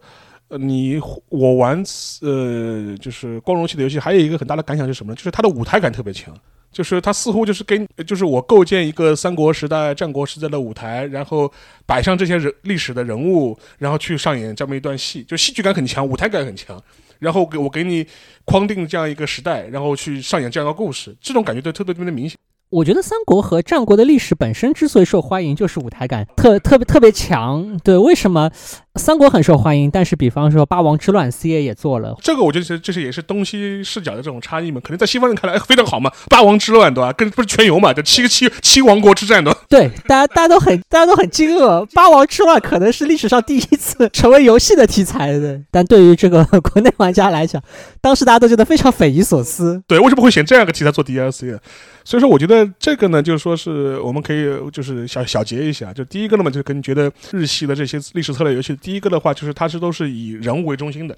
[0.50, 1.00] 你
[1.30, 1.84] 我玩
[2.24, 5.16] 呃，就是光荣系的游戏，还有一个很大的感想是什么呢？
[5.16, 6.36] 就是它的舞台感特别强。
[6.76, 11.50] 就是他似乎就是跟，就是我构建一个三国时代、战国时代的舞台，然后
[11.86, 16.78] 摆上这些人历史的人物，然后去上演这么一段戏，就戏剧感很强，舞台感很强，
[17.20, 18.06] 然后给我给你
[18.44, 22.38] 框定这样一个时代，然后去上演这样一个故事，这种感觉都特别特别的明显。
[22.72, 27.80] 我觉得三国和战国的历史本身之所以受欢迎，就是舞台感特特别特别强。
[27.86, 28.52] 对，为什么？
[28.96, 32.16] 三国很受欢迎，但是比方说《八王之乱》，C A 也做了。
[32.22, 37.12] 这个我觉得这是也是东西视角的这种差异嘛，可能在西方人看来 非常好嘛，《八王之乱》对吧？
[37.14, 39.56] 跟不是全游嘛，这七个七七王国之战的。
[39.68, 47.62] 对，大家大家都很大家都很惊愕，《八王之乱》可能是历史上第一次成为游戏的题材的，但对于这个国内玩家来讲，
[48.00, 49.84] 当时大家都觉得非常匪夷所思。
[49.88, 51.60] 对，为什么会选这样一个题材做 D L C 啊？
[52.06, 58.78] 所以说，我觉得这个呢，就是说是我们可以就是小小结一下，就第一个呢嘛，就是跟觉得日系的这些历史策略游戏。
[58.86, 61.18] 第一个的话，就是它是都是以人物为中心的，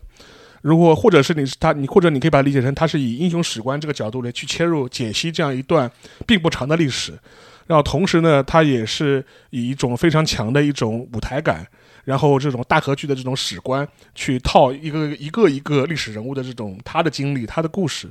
[0.61, 5.91] 如果或者是你是他，你或者你可以把它理解成，它是以英雄史观这个角度来去切入解析这样一段
[6.25, 7.11] 并不长的历史，
[7.65, 11.67] 然后同时呢，它也是以一种非常强的一种舞台感，
[12.05, 18.09] 然后这种大合剧的这种史观去套一个一个一个历史人物的这种他的经历、他的故事。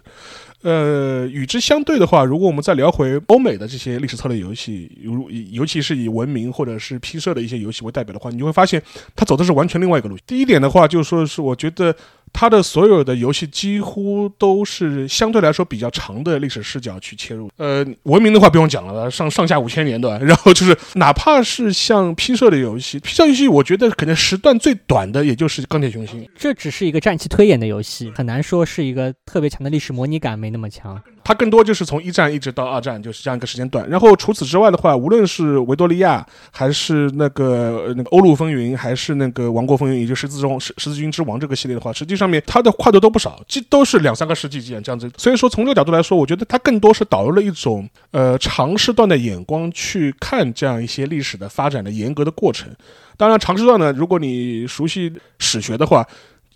[0.62, 8.82] 呃，与之相对的话，如果我们再聊回欧美的这些历史策略游戏，如尤其是以文明或者是 P 社的一些游戏为代表的话，你就会发现
[9.14, 10.24] 它走的是完全另外一个路线。
[10.26, 11.94] 第一点的话，就是说是我觉得。
[12.32, 17.48] 它的所有的游戏几乎都是相对来说比较长的历史视角去切入。
[17.56, 20.18] 呃，文明的话不用讲了，上上下五千年对吧？
[20.22, 26.28] 然后就是哪怕是像 P 社的游戏，P 社游戏我觉得可能时段最短的也就是钢铁雄心。
[26.36, 31.00] 这只是一个战棋推演的游戏，很难说是一个特别强的历史模拟感，没那么强。
[31.24, 33.88] 它更多就是从一战一直到二战，就是这样一个时间段。
[33.88, 45.11] 然后除此之外的话，无论是维多利亚，还是那个那个欧陆风云，还是那个王国风云，也就是十字中十十字军之王这个系列的话，实际上面它的跨度都不少，这都是两三个世纪这样这样子。
[45.16, 52.68] 所以说从这个角度来说，我觉得它更多是导入了一种呃长时段的眼光去看这样一些历史的发展的严格的过程。
[53.16, 56.06] 当然长时段呢，如果你熟悉史学的话。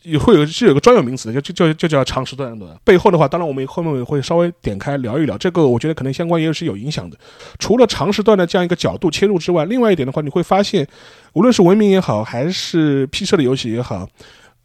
[0.02, 2.78] 也会有是有个专有名词的，就就就叫长时段的。
[2.84, 7.16] 背后的话，当然我们后面也会稍微点开聊一聊这个，我觉得可能相关也是有影响的。
[7.58, 10.86] 除了长时段的这样一个角度切入之外，另外一点的话，你会发现，
[11.34, 14.08] 无论是文明也好，还是 P 社的游戏也好，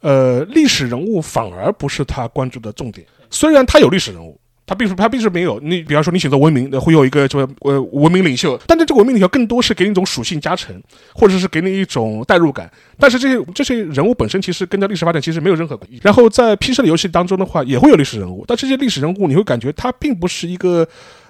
[0.00, 3.06] 呃，历史人物反而不是他关注的重点。
[3.30, 4.40] 虽然他有历史人物。
[4.66, 5.60] 他并不，他并不是没有。
[5.60, 10.74] 你比方说，你选择文明，会有一个什么呃文明领袖，但是这个文明领袖更多是给你一种属性加成，
[11.14, 12.68] 或者是给你一种代入感。
[12.98, 16.00] 但是这些这些人物本身其实跟着历史发展其实没有任何关系。
[16.02, 20.88] 然后在 P 社的游戏当中的话，也会有历史人物，但这些历史人物你会感觉它并不是一个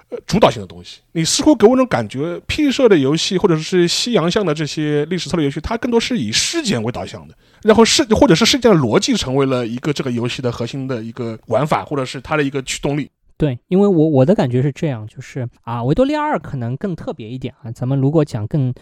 [0.09, 1.01] 呃主导性的东西。
[1.11, 13.07] 你似乎给我一种感觉，P 社的游戏或者是西洋向的这些历史策略游戏，它更多是以事件为导向的，然后事或者是事件的逻辑成为了一个这个游戏的核心的一个玩法，或者是它的一个驱动力。
[13.37, 17.71] 对，因为我我的感觉是这样，就是啊，维多利亚二可能更特别一点啊。
[17.71, 18.73] 咱们如果讲更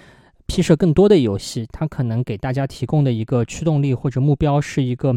[0.45, 5.15] 批设更多的游戏，它可能给大家提供的一个驱动力或者目标是一个。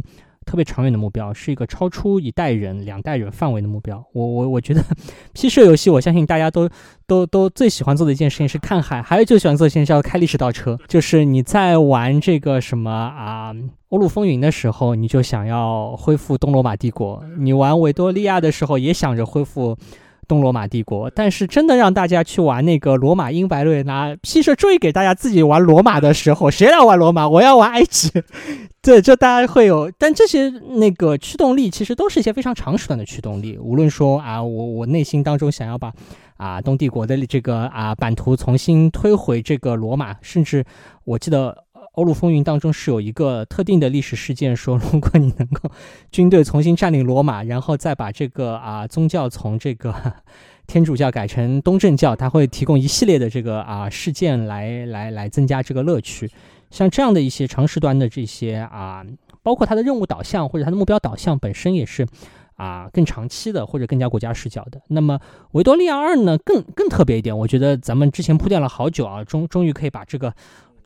[0.48, 4.02] 特别长远的目标是一个超出一代人、两代人范围的目标。
[4.14, 4.82] 我我我觉得，
[5.34, 6.66] P 社游戏，我相信大家都
[7.06, 10.78] 都都最喜欢做的一件事情是看海，还有最喜欢做的一件叫开历史倒车。
[10.88, 13.52] 就是你在玩这个什么啊
[13.90, 19.76] 《欧陆风云》的时候，你就想要恢复东罗马帝国；你玩维多利亚的时候，也想着恢复。
[20.28, 27.26] 东罗马帝国，但是真的让大家去玩那个罗马英白瑞拿 P 社终于给大家自己玩罗马的时候，谁来玩罗马？
[27.26, 28.12] 我要玩埃及。
[28.80, 33.58] 对，就大家会有，但这些那个驱动力其实都是一些非常长时段的驱动力。
[33.58, 35.92] 无论说啊，我我内心当中想要把
[36.36, 40.64] 啊东帝国的这个啊版图重新推回这个罗马，甚至
[41.04, 41.64] 我记得。
[41.98, 45.68] 欧陆风云当中是有一个特定的历史事件，说 如果你能够
[46.12, 49.92] 军队重新占领罗马，然后再把这个啊宗教从这个
[50.68, 56.30] 天主教改成东正教，它会提供一系列的这个啊事件来来来增加这个乐趣。
[56.70, 59.04] 像这样的一些长时段的这些啊，
[59.42, 62.06] 包括它的任务导向或者它的目标导向本身也是
[62.54, 64.80] 啊更长期的或者更加国家视角的。
[64.86, 65.18] 那么
[65.50, 70.32] 维多利亚二呢，更更特别一点，我觉得咱们之前铺垫了好久啊，终终于可以把这个。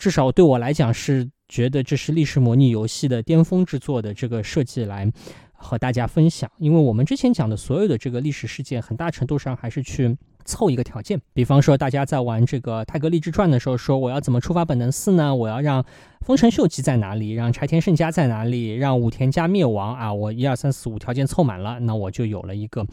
[0.03, 5.09] 至少对我来讲是觉得这是历史模拟游戏的巅峰之作的这个设计来
[5.53, 11.21] 和大家分享，因为我们之前讲的所有的这个历史事件，很大程度上还是去凑一个条件。
[11.33, 15.33] 比方说，大家在玩这个《泰格立志传》的时候，说我要怎么触发本能四呢？
[15.33, 15.85] 我要让
[16.23, 17.31] 丰臣秀吉在哪里？
[17.31, 18.75] 让柴田胜家在哪里？
[18.75, 20.13] 让武田家灭亡啊！
[20.13, 22.85] 我一二三四五条件凑满了，那我就有了一个。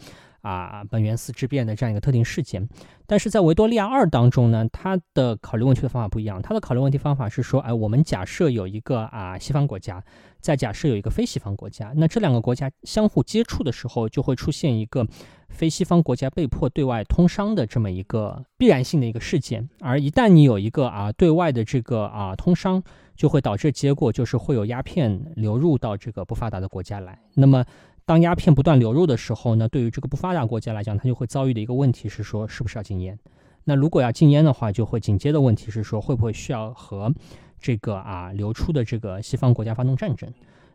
[0.42, 2.68] 啊，本源寺之变的这样一个特定事件，
[3.06, 6.40] 但是在维多利亚二当中呢，它的考虑问题的方法不一样。
[6.40, 10.02] 它的考虑问题方法是说，哎，我们假设有一个啊西方国家，
[10.40, 15.06] 再假设有一个非西方国家，那这两个国家相互接触的时候，就会出现一个
[15.48, 19.68] 非西方国家被迫对外通商的这么一个必然性的一个事件。
[19.80, 22.82] 而一旦你有一个啊对外的这个啊通商，
[23.14, 27.18] 就会导致结果就是会有鸦片流入到这个不发达的国家来。
[27.34, 27.64] 那么
[28.10, 33.16] 当鸦片不断流入的时候呢，对于这个不发达国家来讲，它就会遭遇的一个问题是说，是不是要禁烟？
[33.62, 37.14] 那如果要禁烟的话，就会紧接的问题是说，会不会需要和
[37.60, 40.28] 这个啊流出的这个西方国家发动战争？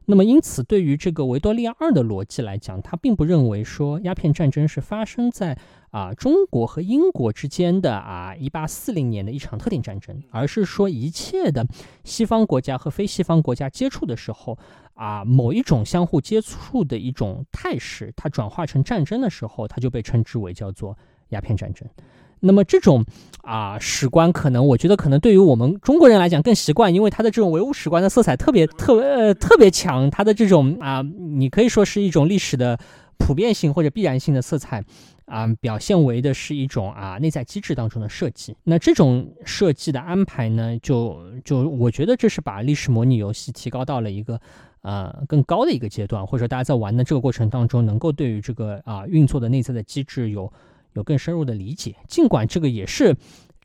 [0.08, 5.58] 那么，因此，对于这个维多利亚二的逻辑来讲，他并不认为说鸦片战争是发生在
[5.90, 11.66] 啊中国和英国之间的啊一八四零年的一场特定战争，而是说一切的
[12.04, 14.58] 西方国家和非西方国家接触的时候
[14.94, 20.96] 啊某一种相互接触的一种态势，它转化成战争的时候，它就被称之为叫做
[21.30, 21.88] 鸦片战争。
[22.40, 23.06] 那么这种
[23.42, 32.80] 啊史观，可能我觉得可能对于我们中国人来讲更习惯，因为它的这种唯物史观的色彩特别特呃特别强，它的这种啊，你可以说是一种历史的
[33.18, 34.84] 普遍性或者必然性的色彩。
[35.26, 38.56] 啊，表现为的是一种啊内在机制当中的设计。
[38.64, 44.40] 那这种设计的安排呢，就就我觉得这是把历史模拟游戏提高到了一个
[44.84, 50.54] 呃更高的一个阶段，或者说大家在玩的这个过程当中，能够对于这个啊运作的内在的机制有
[50.96, 51.96] 有更深入的理解。
[52.08, 53.16] 尽管这个也是。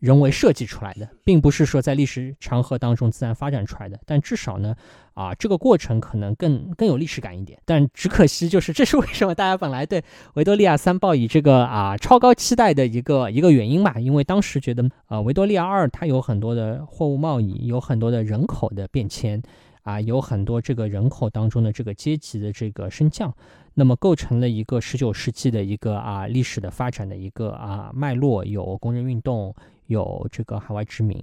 [0.01, 4.75] 人为设计出来的，并不是说在历史长河当中自然发展出来的，但至少呢，
[5.13, 7.61] 啊，这个过程可能更更有历史感一点。
[7.67, 10.03] 但只可惜，就是这是为什么大家本来对
[10.37, 13.97] 维多利亚三抱以这个啊超高期待的一个一个原因吧？
[14.01, 19.43] 因为当时觉得，呃，维多利亚二它有很多的货物贸易，有很多的人口的变迁，
[19.83, 23.35] 啊，有很多这个人口当中的这个阶级的这个升降。
[23.75, 29.55] 那么构成了一个十九世纪的一个啊历史的发展的一个啊脉络，有工人运动，
[29.87, 31.23] 有这个海外殖民。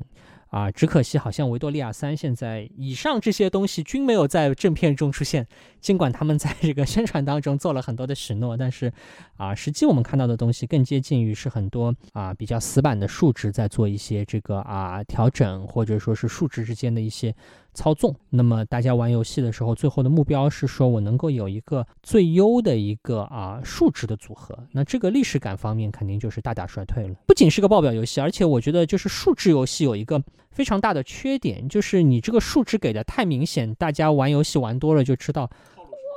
[0.50, 5.46] 啊，只可惜好像维多利亚三现在以上这些东西均没有在正片中出现，
[5.82, 8.92] 尽管他们在这个宣传当中做了很多的许诺，但是
[9.36, 17.36] 啊，实际我们看到的东西更接近于是很多啊比较死板的数值在做一些这个啊调整，或者说是数值之间的一些
[17.74, 18.16] 操纵。
[18.30, 27.14] 那么大家玩游戏的时候，最后的目标是说我能够有一个最优的一个啊数值的组合，那这个历史感方面肯定就是大大衰退了。
[27.28, 30.24] 不仅是个报表游戏，而且我觉得就是数值游戏有一个。
[30.58, 35.48] 非常大的缺点就是你这个数值给的太明显，大家玩游戏玩多了就知道，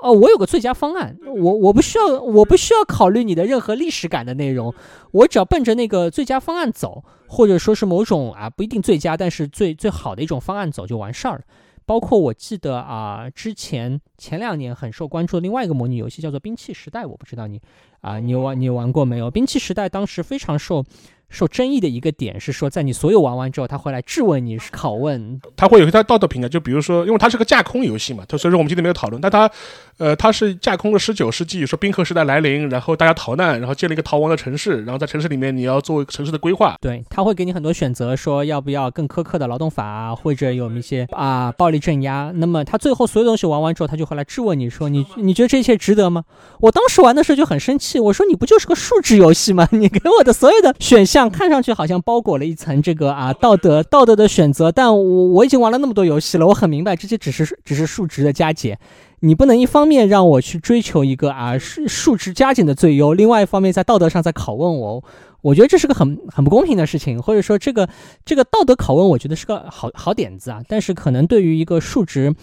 [0.02, 4.72] 哦，我有个最佳方案，我我不需要我不需要考虑你的任何历史感的内容，
[5.12, 11.42] 我只要奔着那个最佳方案走，或者说是某种啊不一定最佳，但是最最好的一种方案走就完事儿了。
[11.84, 17.60] 包括我记得啊，之前前两年很受关注的另外一个模拟游戏叫做《兵器时代》，我不知道你
[18.00, 19.26] 啊你玩你玩过没有？
[19.30, 20.82] 《兵器时代》当时非常受。
[21.30, 26.48] 受争议的一个点是说，在你所有玩完之后，他会来质问你，是拷问，他会有一套道德评价。
[26.48, 29.20] 就比如说，因为它是个架空游戏嘛，所以说我们今天没有讨论。
[29.20, 29.50] 但它，
[29.98, 36.76] 呃，它是架空了十九世纪，说冰河时代来临，然后大家逃难，然后建了一个逃亡的城市，然后在城市里面你要做城市的规划。
[36.80, 42.32] 对，他会给你很多选择，说要不要更苛刻的劳动法，或者有一些啊暴力镇压。
[42.34, 46.24] 那么他最后所有东西玩完之后，他就会来质问你说，你你觉得这一切值得吗？
[46.60, 49.68] 我当时玩的时候就很生气，我说你不就是个数值游戏吗？
[49.72, 52.00] 你给我的所有的选项看上去好像。
[52.02, 58.78] 包裹了一层这个啊道德道德的选择，但我我已经玩了那么多游戏了，我很明白这些只是只是数值的加减，
[59.20, 65.04] 你不能一方面让我去追求一个啊数数值加减的最优，另外一方面在道德上在拷问我，
[65.42, 67.86] 我觉得这是个很很不公平的事情，或者说这个
[68.24, 72.34] 这个道德拷问，我觉得是个好好点子啊，但是可能对于一个数值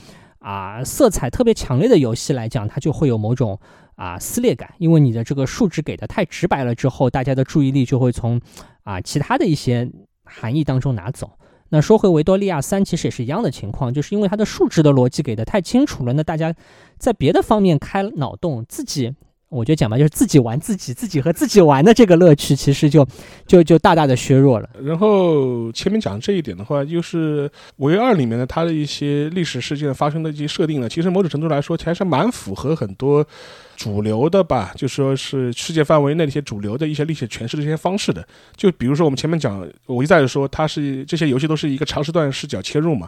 [0.48, 3.60] 啊色彩特别强烈的游戏来讲，它就会有某种。
[3.98, 8.40] 啊，撕裂感，因为你的这个数值给的太直白了，之后大家的注意力就会从
[8.84, 9.90] 啊其他的一些
[10.24, 11.32] 含义当中拿走。
[11.70, 16.54] 那说回维多利亚三，其实也是一样的情况，就是因为它的数值的逻辑给的太清楚了，那大家
[17.00, 19.16] 在别的方面开脑洞，自己。
[19.50, 23.08] 我觉得讲吧，就是自己玩自己，自己和自己玩的这个乐趣，其实就
[23.46, 24.70] 就就大大的削弱了。
[24.84, 33.26] 然后前面讲这一点的话，就是《维二》里面的它的一些历史事件发生的一些设定呢，其实某种程度来说，其实还是蛮符合很多
[33.78, 38.28] 主流的吧，就说是世界范围内的一些主流的一些历史诠释的一些方式的。
[38.56, 43.08] 就比如说我们前面讲，我一再说，它是这些游戏都是一个长时段视角切入嘛。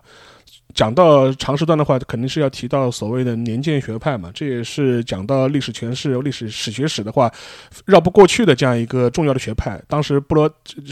[0.76, 7.32] 讲到长时段的话，肯定是要提到所谓的年鉴学派嘛，这也是讲到历史诠释、历史史学史的话，
[7.86, 9.82] 绕不过去的这样一个重要的学派。
[9.88, 10.48] 当时布罗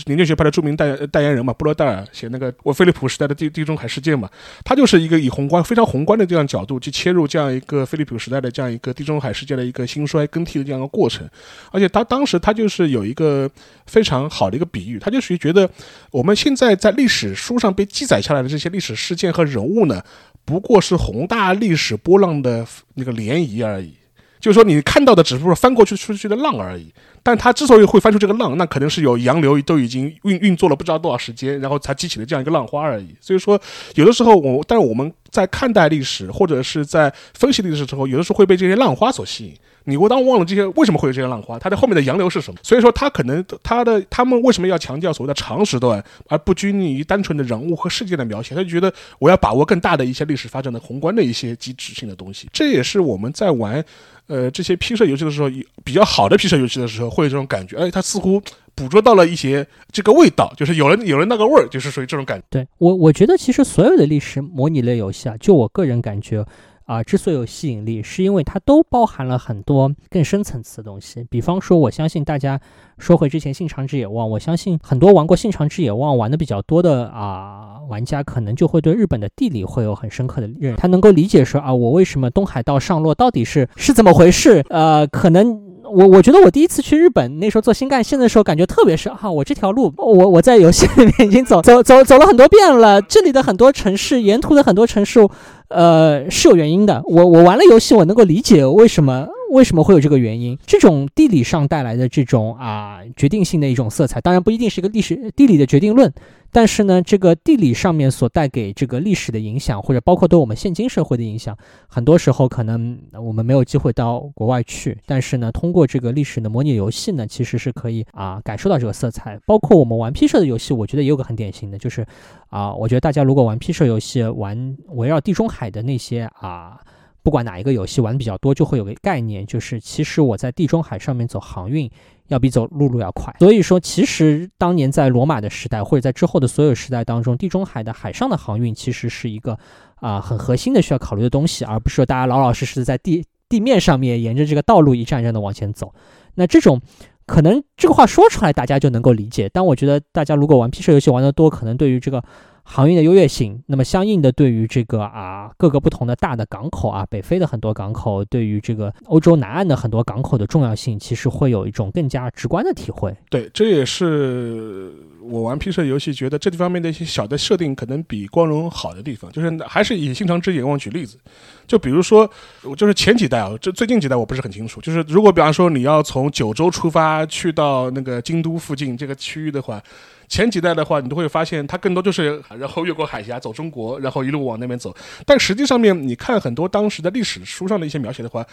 [0.07, 4.27] 年鉴学派的著名代代言人嘛，布罗代尔写那个我菲利普时代的地地中海事件嘛，
[4.65, 11.27] 他就是一个以宏观非常宏观的这样角度去切入这样一个菲利普时代的这样一个地中海世界的一个兴衰更替的这样一个过程。
[11.71, 13.49] 而且他当时他就是有一个
[13.87, 15.69] 非常好的一个比喻，他就属于觉得
[16.11, 19.87] 我们现在在历史书上被记载下来的这些历史事件和人物。
[19.87, 20.03] 呢，
[20.45, 22.65] 不过是宏大历史波浪的
[22.95, 23.93] 那个涟漪而已。
[24.39, 26.93] 就是说，你看到的只不过翻过去出去的浪而已。
[27.23, 33.15] 但它之所以会翻出这个浪，那可能是有洋流都已经运运作了不知道多少时间，然后才激起了这样一个浪花而已。
[33.19, 33.59] 所以说，
[33.95, 39.53] 有的时候我，但是我们在看待历史或者是在分析历史的时候，有的时候会被这些浪花所吸引。
[39.89, 42.59] 你我当忘了这些为什么会有这些浪花，它的后面的洋流是什么？
[42.61, 48.53] 所以说，他可能他的他们为什么要强调所谓的长时段，而不拘泥于单纯的人物和事件的描写？
[48.53, 52.49] 他就觉得我要把握更大的一些历史发展的宏观的一些机制性的东西。
[52.51, 53.81] 这也是我们在玩
[54.27, 55.49] 呃这些批设游戏的时候，
[55.85, 57.77] 比较好的批设游戏的时候会有这种感觉。
[57.77, 58.41] 哎，他似乎
[58.75, 62.45] 捕捉到了一些这个味道，就是有了有了那个味儿，就是属于这种感觉。
[62.49, 66.45] 对我，我觉得其实所有的历史模拟类游戏啊，就我个人感觉。
[66.87, 71.23] 啊，之所以有吸引力，是因为它都包含了很多更深层次的东西。
[71.29, 72.59] 比方说，我相信大家
[72.97, 80.77] 说回之前《信长之野望》，我相信很多玩过《信长之野望》玩的比较多的啊玩家，可能就会对日本的地理会有很深刻的认识。
[80.77, 84.65] 他能够理解说啊，我为什么东海道上落到底是是怎么回事？
[84.69, 85.66] 呃，可能。
[85.89, 95.27] 我我觉得我第一次去日本，那时候做新干线的时候，感觉特别是哈，我这条路，我我在游戏里面已经走走走走了很多遍了，这里的很多城市，沿途的很多城市，
[95.69, 97.01] 呃，是有原因的。
[97.05, 99.27] 我我玩了游戏，我能够理解为什么。
[99.51, 100.57] 为什么会有这个原因？
[100.65, 106.11] 这种地理上带来的这种啊决定性的一种色彩，当然不一定是一个历史地理的决定论，
[106.51, 119.39] 但是呢，这个地理上面所带给这个历史的影响，或者包括对我们现今社会的影响，很多时候可能我们没有机会到国外去，但是呢，通过这个历史的模拟游戏呢，其实是可以啊感受到这个色彩。
[119.45, 122.05] 包括我们玩 P 社的游戏，我觉得也有个很典型的，就是
[122.49, 126.79] 啊，我觉得大家如果玩 P 社游戏，玩围绕地中海的那些啊。
[127.27, 131.91] 不管哪一个游戏玩的比较多，就会有个概念，就是其实我在地中海上面走航运，
[132.29, 133.35] 要比走陆路要快。
[133.39, 139.59] 所以说，其实当年在罗马的时代，或者在之后的所有时代当中，地中海的海上的航运其实是一个
[139.95, 145.93] 啊很核心的需要考虑的东西，而不是说大家老老实实的在地地面上面沿着这个道路一站一站的往前走。
[146.35, 146.79] 那这种
[147.25, 152.23] 可能这个话说出来大家就能够理解，但我觉得大家如果玩 P 社游戏玩的多，可能对于这个。
[152.69, 163.15] 航运的优越性，那么相应的对于这个啊各个不同的大的港口啊，北非的很多港口，对于这个欧洲南岸的很多港口的重要性，其实会有一种更加直观的体会。
[163.29, 171.17] 对，这也是我玩 P 社游戏觉得这地方面的一些小的设定可能比光荣好的地方，就是还是以《新长之眼望》举例子，
[171.65, 172.29] 就比如说，
[172.75, 179.81] 就是前几代啊，这最近几代我不是很清楚，就是如果比方说你要从九州出发去到那个京都附近这个区域的话。
[180.27, 184.95] 前几代的话，你都会发现它更多就是， 然后越过海峡走中国，然后一路往那边走。
[185.25, 188.45] 但实际上面，你看很多当时的历史书上的一些描写的话。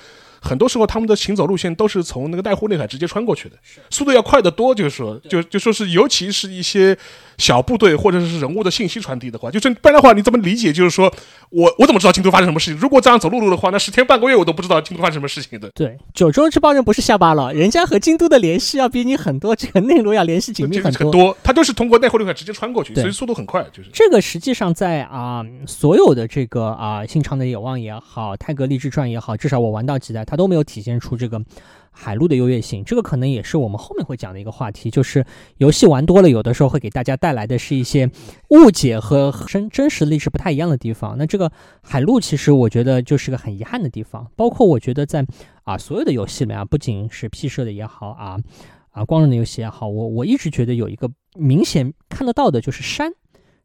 [0.44, 3.56] 很多时候，他们的行走路线都是从那个濑户内海直接穿过去的，
[3.90, 4.74] 速度要快得多。
[4.74, 6.96] 就是说，就就说是，尤其是一些
[7.38, 10.72] 小部队或者是人物的信息传递的话，就是不然的话，你怎么理解？
[10.72, 11.12] 就是说
[11.50, 12.78] 我我怎么知道京都发生什么事情？
[12.78, 15.70] 如果这样走陆路的话，那十天半个月我都不知道京都发生什么事情的。
[15.74, 21.36] 对，九州这帮人不是下巴佬，人家和京都的联系要比你很多，这个内陆要联系紧密很多。
[21.42, 23.64] 他都是通过濑户内海直接穿过去，所以速度很快。
[23.72, 31.16] 就是这个，实际上在啊，所有的这个啊，新长的野望也好，泰格励志传也好，至少我玩到几代，它它都没有体现出。
[31.16, 31.40] 这个
[31.92, 34.90] 海陆的优越性，这个可能也是我们后面会讲的一个话题。
[34.90, 35.24] 就是
[35.58, 38.10] 游戏玩多了，有的时候会给大家带来的是一些
[38.50, 41.16] 误解和真真实历史不太一样的地方。
[41.16, 44.28] 那这个海陆其实我觉得就是个很遗憾的地方。
[44.34, 45.24] 包括我觉得在
[45.62, 48.38] 啊所有的游戏里面啊，不仅是 P 社的也好啊
[48.90, 53.12] 啊光荣的游戏也好，我我一直觉得有一个明显看得到的就是山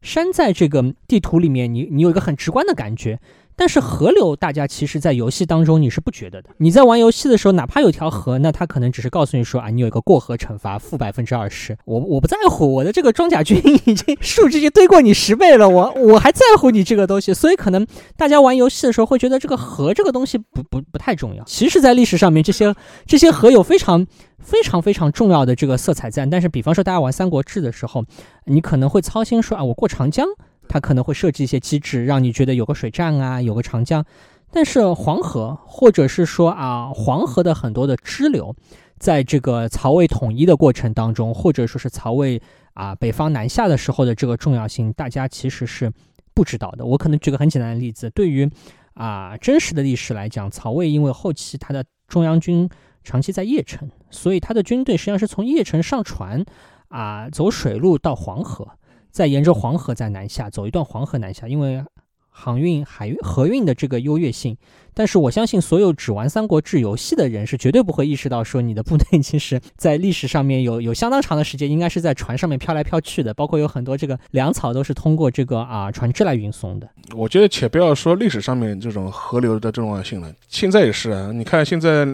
[0.03, 3.19] 山在这个地图里面，你你有一个很直观的感觉。
[3.59, 6.49] 但是河流，大家其实，在游戏当中你是不觉得的。
[6.59, 11.77] 你在玩游戏的时候，哪怕有条河，那它可能只是告诉你说啊，你有一个过河惩罚负百分之二十。
[11.83, 17.33] 我我不在乎，我的这个装甲军已经数值已经堆过你十倍了，我我还在乎你这个东西。
[17.33, 17.85] 所以可能
[18.15, 21.43] 大家玩游戏的时候会觉得这个河这个东西不不不太重要。
[21.43, 22.73] 其实，在历史上面，这些
[23.05, 24.07] 这些河有非常
[24.39, 26.25] 非常非常重要的这个色彩在。
[26.25, 28.05] 但是，比方说大家玩三国志的时候，
[28.45, 30.25] 你可能会操心说啊，我过长江。
[30.69, 34.05] 它可能会设计一些机制，让你觉得有个水战啊，有个长江。
[34.51, 38.55] 但是黄河，或者是说啊，黄河的很多的支流，
[38.97, 42.41] 在这个曹魏统一的过程当中，或者说是曹魏
[42.73, 45.91] 啊北方南下的时候的这个重要性，大家其实是
[46.33, 46.85] 不知道的。
[46.85, 48.49] 我可能举个很简单的例子，对于
[48.93, 52.67] 啊真实的历史来讲，曹魏因为后期他的中央军
[53.03, 56.43] 长期在邺城，所以他的军队实际上是从邺城上船
[56.87, 58.67] 啊，走水路到黄河。
[59.11, 61.83] 再沿着黄河在南下走一段黄河南下，因为
[62.29, 64.57] 航运、海运、河运的这个优越性。
[64.93, 76.89] 但是我相信，所有只玩《三国志》游戏的人是绝对不会意识到，说你的部队 其实在历史上面有有相当长的时间，应该是在船上面飘来飘去的，包括有很多这个粮草都是通过这个啊船只来运送的。
[77.15, 81.31] 我觉得，且不要说历史上面这种河流的重要性了，现在也是啊。
[81.33, 82.05] 你看现在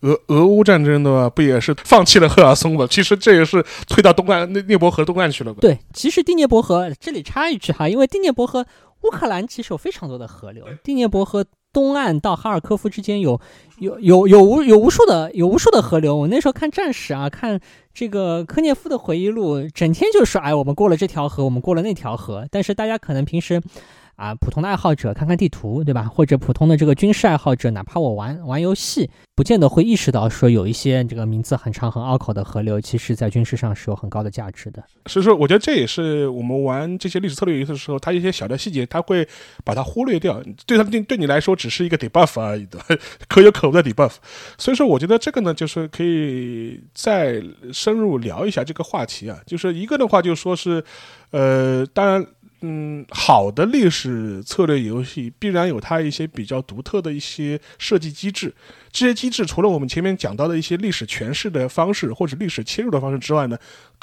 [0.00, 2.86] 俄俄乌战争的话，不也是放弃了赫尔松吗？
[2.90, 5.58] 其实这也是推到东岸那涅伯河东岸去了吧？
[5.60, 8.66] 对，其实第聂伯河这里插一句哈，因为第聂伯河
[9.02, 11.44] 乌克兰其实有非常多的河流，第聂伯河。
[11.70, 13.38] 东岸到哈尔科夫之间有
[13.78, 16.16] 有有有无有无数的有无数的河流。
[16.16, 17.60] 我那时候看战史啊，看
[17.92, 23.60] 这个科涅夫的回忆录，整天就说：“哎，我们过了这条河，我们过了那条河。”但是大家可能平时
[24.18, 26.02] 啊，普通的爱好者看看地图，对吧？
[26.02, 34.82] 或者普通的这个军事爱好者，哪怕我玩玩游戏，不见得会意识到说有一些这个名字很长很拗口的河流，其实在军事上是有很高的价值的。
[35.06, 39.24] 所以说，我觉得这也是我们玩这些历史策略游戏的时候，它一些小的细节，它会
[39.64, 40.42] 把它忽略掉。
[40.66, 42.80] 对它对对你来说，只是一个 debuff 而已的，
[43.28, 44.14] 可有可无的 debuff。
[44.58, 47.40] 所以说，我觉得这个呢，就是可以再
[47.72, 49.38] 深入聊一下这个话题啊。
[49.46, 50.84] 就是一个的话，就说是，
[51.30, 52.26] 呃，当然。
[52.60, 58.52] 嗯，好的历史策略游戏必然有它一些比较独特的一些设计机制。
[58.90, 63.56] 这些机制除了我们前面讲到的一些历史诠释的方式或者历史切入的方式之外呢，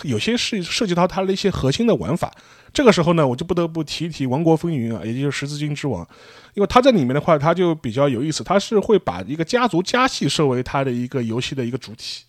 [0.03, 2.33] 有些是涉及到它的一些核心的玩法。
[2.71, 6.07] 这个时候呢，我就不得不提一提《王国风云》啊，也就是十字军之王，
[6.53, 12.23] 因为它在里面的话，它就比较有意思，它是会把一个家族家系设为它的一个游戏的一个主体。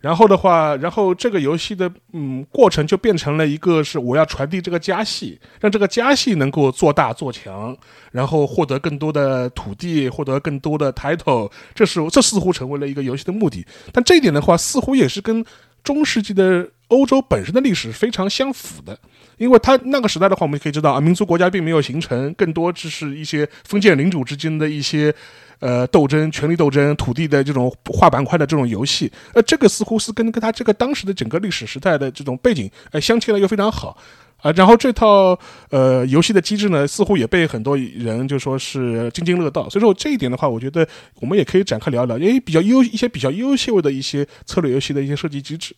[0.00, 7.76] 然后的话，然后这个游戏的嗯过程就变成了一个是我要传递这个家系，让这个家系能够做大做强，
[8.10, 13.66] 然后获得更多的土地，获得更多的 title，这是这似乎成为了一个游戏的目的。
[13.92, 15.44] 但这一点的话，似乎也是跟
[15.84, 18.98] 中世纪的欧洲本身的历史非常相符的，
[19.40, 25.12] 因为它那个时代的话，我们可以知道啊，民族国家并没有形成，更多只是一些封建领主之间的一些。
[25.60, 33.94] 呃，斗争、权力斗争、土地的这种划板块的这种游戏，呃，这个似乎是跟跟他这个当时的整个历史时代的这种背景，呃，相切的又非常好，
[34.38, 35.38] 啊，然后这套
[35.68, 39.68] 呃游戏的机制呢，似乎也被很多人就说是津津乐道。
[39.68, 45.76] 所以说这一点的话，我觉得我们也可以展开聊聊，因为比较优一些比较优秀的一些策略游戏的一些设计机制。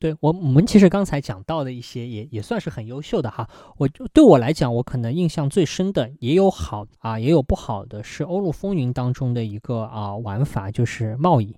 [0.00, 3.48] 对我，我们其实刚才讲到的一些也也算是很优秀的哈。
[3.78, 11.56] 我就对我来讲，我可能印象最深的也有好啊，也有不好的，是《欧陆风云》当中的一个啊玩法，就是贸易，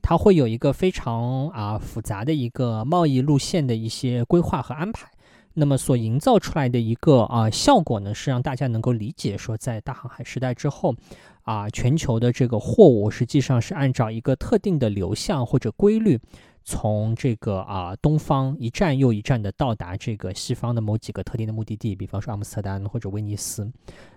[0.00, 5.10] 它会有一个非常啊复杂的一个贸易路线的一些规划和安排。
[5.52, 10.94] 那么所营造出来的一个啊效果呢，是让大家能够理解说，在大航海时代之后，
[11.42, 16.18] 啊全球的这个货物实际上是按照一个特定的流向或者规律。
[16.64, 23.70] 从这个啊东方一站又一站的到达这个西方的某几个特定的目的地，比方说阿姆斯特丹或者威尼斯。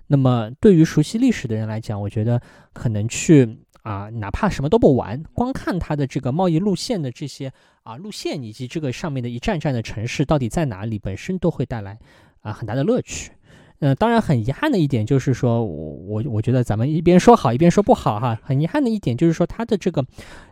[0.08, 2.42] 那么对于熟悉历史的人来讲，我觉得
[2.74, 7.52] 可能去啊，哪怕什么都不玩，光看它的这个贸易路线的这些
[7.84, 11.98] 啊路线，以及这个上面的一站站的城市到底在哪里，本身都会带来
[12.42, 13.32] 啊很大的乐趣。
[13.80, 18.40] 呃，当然很遗憾的一点就是说，我我我觉得咱们一边说好一边说不好哈。
[18.42, 20.04] 很遗憾的一点就是说，它的这个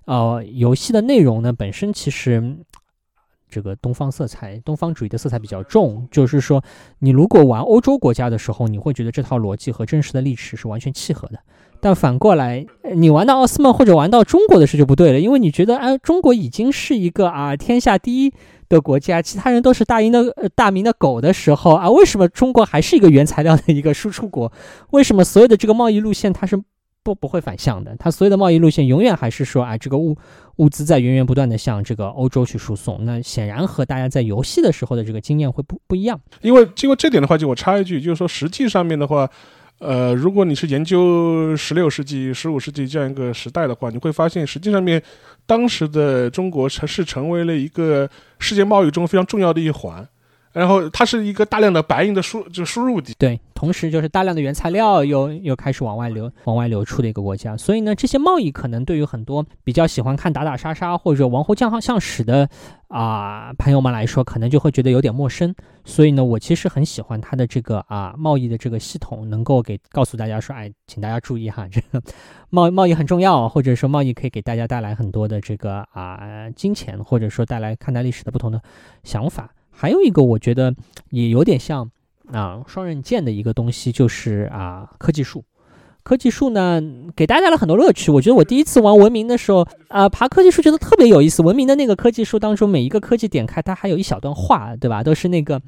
[0.05, 2.57] 呃游戏的内容呢，本身其实
[3.49, 6.05] 这个东方色彩、东方主义的色彩比较重。
[6.11, 6.61] 就是说，
[6.99, 11.39] 你如果玩欧洲国家的时候，你会觉得这套逻辑和真实的历史是完全契合的。
[11.80, 18.34] 但反过来，你玩到奥斯曼或者玩到中国的时候就不对了，因为你觉得哎，中国已经是一个啊天下第一。
[18.74, 24.51] 的国家，其他人都是大英的呃大明的狗的时候啊，为什么中国还是一个原材料的一个输出国？
[24.91, 26.61] 为什么所有的这个贸易路线它是
[27.03, 27.95] 不不会反向的？
[27.97, 30.17] 它所有的贸易路线永远还是说啊，这个物
[30.57, 33.05] 物资在源源不断的向这个欧洲去输送。
[33.05, 36.19] 那显然和大家在游戏的时候的这个经验会不不一样。
[36.41, 39.30] 因为经过这点的话，就我插一句，就是说实际上面的话。
[39.86, 45.01] 呃，如果你是研究十六世纪、十五世纪这样一个时代的话，你会发现，实际上面
[45.45, 48.09] 当时的中国是成为了一个
[48.39, 50.07] 世界贸易中非常重要的一环。
[50.53, 62.47] 然后它是一个大量的白银的输就输入地，对，同时就是大量的原材料又又开始往外流往外流出的一个国家，所以呢，这些贸易可能对于很多比较喜欢看打打杀杀或者王侯将相相史的
[62.87, 65.53] 啊朋友们来说，可能就会觉得有点陌生。
[65.85, 72.01] 所以呢，我其实很喜欢它的这个啊贸易的这个系统，能够给告诉大家说，哎，请大家注意哈，这个
[72.51, 78.61] 贸贸易很重要，或者说贸易可以给大家带来很多的这个啊金钱，或者说带来看待历史的不同的
[79.03, 79.49] 想法。
[79.76, 80.74] 还有一个我觉得
[81.09, 81.89] 也有点像
[82.32, 85.43] 啊双刃剑的一个东西，就是啊科技树。
[86.03, 86.82] 科技树呢
[87.15, 88.11] 给大家带来很多乐趣。
[88.11, 91.41] 我觉得我第一次玩文明的时候啊爬科技树觉得特别有意思。
[91.41, 95.01] 文明的那个科技树当中，每一个科技点开，它还有一小段话，对吧？
[95.01, 95.61] 都是那个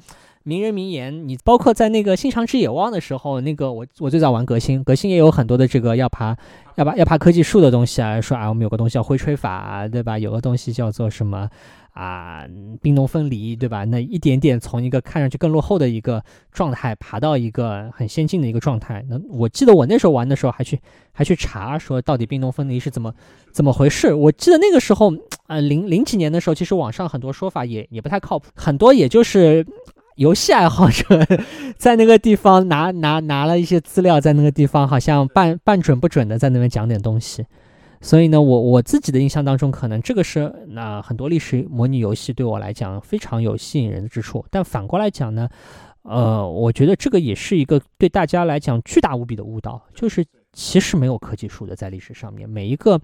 [0.46, 1.28] 名人名言。
[1.28, 6.36] 你包括在那个新长之野望的时候，那个我我最早玩革新，革新也有很多的这个要爬
[6.76, 8.20] 要爬要爬科技树的东西啊。
[8.20, 10.16] 说啊我们有个东西叫挥吹法，对吧？
[10.16, 11.50] 有个东西叫做什么？
[11.92, 12.44] 啊，
[12.82, 13.84] 冰冻分离，对吧？
[13.84, 16.22] 那一点点从一个看上去更落后的一个
[16.52, 19.02] 状态，爬到一个很先进的一个状态。
[19.08, 20.78] 那我记得我那时候玩的时候，还去
[21.12, 23.14] 还去查说到底冰冻分离是怎么
[23.50, 24.12] 怎么回事。
[24.12, 25.10] 我记得那个时候，
[25.46, 29.66] 呃，零零几年的时候，其实网上很多说法也也不太靠谱，很多也就是
[30.16, 31.26] 游戏爱好者
[31.76, 37.46] 在那个地方拿拿拿了一些资料，在那个地方好像半半准不准的在那边讲点东西。
[38.00, 44.44] 所以呢，我我自己的印象当中，可能这个是那很多历史模拟游戏对我来讲非常有吸引人的之处。
[44.50, 45.48] 但反过来讲呢，
[46.02, 53.00] 呃，我觉得这个也是一个对大家来讲巨大无比的误导，就是其实没有科技树的在历史上面，每一个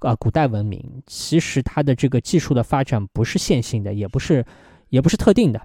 [0.00, 4.44] 啊古代文明，其实它的这个技术的发展不是线性的，也不是
[4.90, 5.60] 也不是特定的。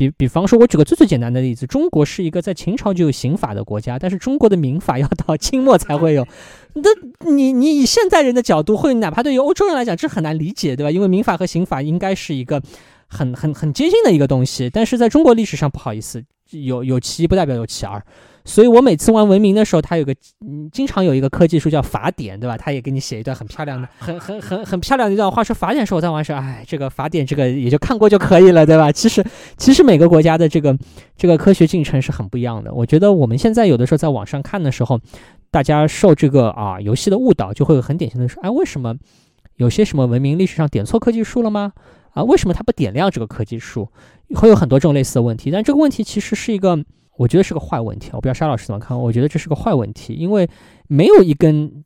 [0.00, 6.26] 比比方说，我举个最最简单的例子，中国是一个在秦朝就有刑法的国家，但是中国的民法要到清末才会有。
[6.72, 6.88] 那
[7.30, 10.90] 你你以现代人的角度，会哪怕对于欧洲人来讲，这很难理解，对吧？
[10.90, 12.62] 因为民法和刑法应该是一个
[13.08, 18.02] 很很很接近的一个东西，但是在中国历史上，不好意思，有有其一不代表有其二。
[18.44, 22.56] 所以我每次玩文明的时候，它有个嗯，经常有一个科技书叫法典，对吧？
[22.56, 28.90] 它也给你写一段很漂亮的、很很很很漂亮的一段话，说法典时候我在玩时，哎，这个法典这个也就看过就可以了，对吧？
[28.90, 29.24] 其实
[29.56, 30.76] 其实每个国家的这个
[31.16, 32.72] 这个科学进程是很不一样的。
[32.72, 34.98] 我觉得我们现在有的时候在网上看的时候，
[35.50, 38.96] 大家受这个啊游戏的误导，就会很典型的说，哎，为什么
[39.56, 41.72] 有些什么文明历史上点错科技树了吗？
[42.14, 43.88] 啊，为什么它不点亮这个科技树？
[44.34, 45.50] 会有很多这种类似的问题。
[45.50, 46.82] 但这个问题其实是一个。
[47.16, 48.98] 我觉得是个坏问题，我不知道沙老师怎么看。
[48.98, 50.48] 我觉得这是个坏问题，因为
[50.88, 51.84] 没有一根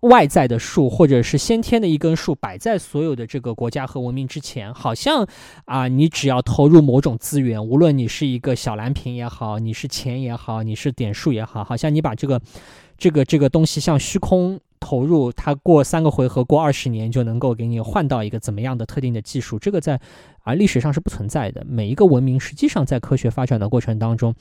[0.00, 5.26] 外在的树，或者是先天的一根树摆在所有的这个国家和文明之前，好像
[5.64, 12.40] 啊，你只要投入某种资源，无论你是一个小蓝瓶也好，你是钱也好，你是点数也好，好像你把这个
[12.96, 14.60] 这个这个东西像虚空。
[14.84, 19.58] 投入它过三个回合，过二十年就能够给你换到一个怎么样的特定的技术？
[19.58, 19.98] 这个在
[20.42, 21.64] 啊历史上是不存在的。
[21.66, 24.34] 每一个文明实际上在科学发展的过程当中，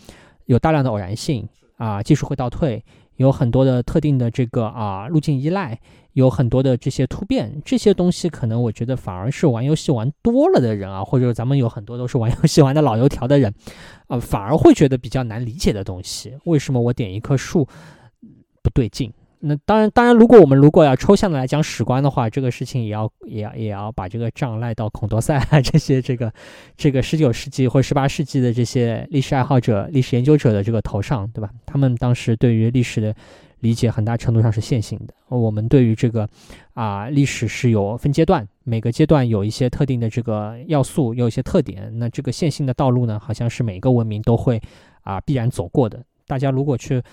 [0.47, 2.83] 有大量的偶然性啊，技术会倒退，
[3.15, 5.79] 有很多的特定的这个啊路径依赖，
[6.11, 7.61] 有很多的这些突变。
[7.63, 13.53] 这些东西可能我觉得反而是玩游戏玩多了的人啊，或者咱们有很多都是玩游戏玩的老油条的人，
[14.07, 16.37] 啊，反而会觉得比较难理解的东西。
[16.43, 17.65] 为什么我点一棵树
[18.61, 19.09] 不对劲？
[19.45, 26.31] 那当然，当然，如果我们如果要抽象的来讲史观的话，这个事情也要也要也要把这个账赖到孔多塞啊这些这个
[26.77, 31.49] 这个十九世纪或十八世纪的这些历史爱好者、历史研究者的这个头上，对吧？
[31.65, 33.13] 他们当时对于历史的
[33.59, 35.13] 理解很大程度上是线性的。
[35.27, 36.25] 我们对于这个
[36.73, 41.91] 啊历史是有分阶段，每个阶段有一些特定的这个要素，有一些特点。
[41.99, 44.61] 那这个线性的道路呢，好像是每个文明都会
[45.01, 46.01] 啊必然走过的。
[46.25, 47.03] 大家如果去。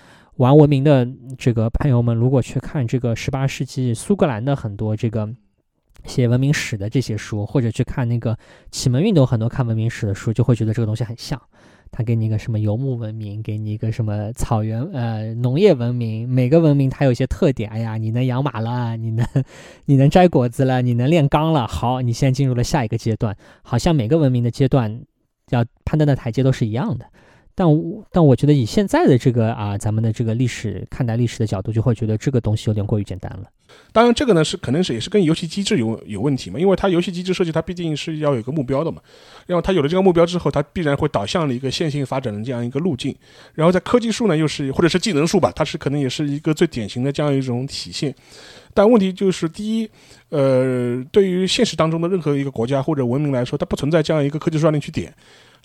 [0.41, 5.29] 玩文明的这个朋友们，如果去看这个十八世纪苏格兰的很多这个
[6.05, 8.35] 写文明史的这些书，或者去看那个
[8.71, 11.39] 启蒙运动很多看文明史的书，就会觉得这个东西很像。
[11.91, 17.69] 他给你一个什么游牧文明，给你一个什么草原呃农业文明，每个文明它有一些特点。
[17.69, 19.23] 哎呀，你能养马了，你能
[19.85, 23.37] 你能摘果子了，你能炼钢了，好，你现在进入了下一个阶段。
[23.61, 25.03] 好像每个文明的阶段
[25.49, 27.05] 要攀登的台阶都是一样的。
[27.61, 27.69] 但
[28.11, 33.43] 但我觉得以现在的这个啊，咱们的这个历史看待历史的角度，就会觉得这个东西有点过于简单了。
[33.91, 38.99] 当然，这个呢是可能是也是跟游戏机制有有问题嘛，因为它游戏机制设计它毕竟是要有一个目标的嘛，
[39.45, 43.15] 然后它有了这个目标之后，它必然会导向了一个线性发展的这样一个路径。
[43.53, 48.13] 然后在科技树呢，又是或者是技能树吧，它是可能也是一个最典型的这样一种体现。
[48.73, 49.89] 但问题就是，第一，
[50.29, 55.13] 呃，对于现实当中的任何一个国家或者文明来说，它不存在这样一个科技树让你去点。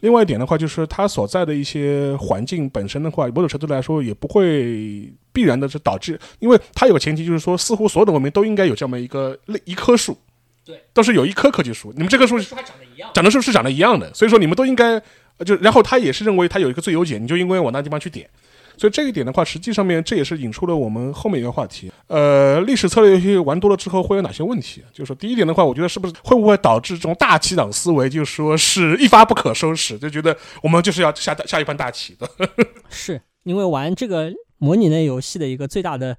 [0.01, 10.16] 另外一点的话，就是它所在的一些环境本身的话，某种程度来说也不会必然的是导致，因为它有个前提，就是说似乎所有的文明都应该有这么一个一棵树，
[10.64, 15.01] 对，都是有一棵科技树，你们这棵树长得一样，长得是是长得一样的，所以说你们都应该
[15.44, 18.28] 就，然后他也是认为他有一个最优解，你就应该往那地方去点。
[18.77, 21.91] 所以这一点的话，实际上面这也是引出了我们后面一个话题。
[22.09, 24.83] 呃，历史策略游戏玩多了之后会有哪些问题？
[24.93, 32.29] 就是说，第一点的话，我觉得是不是会不会导致这种大棋党思维，就是说是一发不可收拾，就觉得我们就是要下下一盘大棋的。
[32.91, 36.16] 是因为玩这个模拟类游戏的一个最大的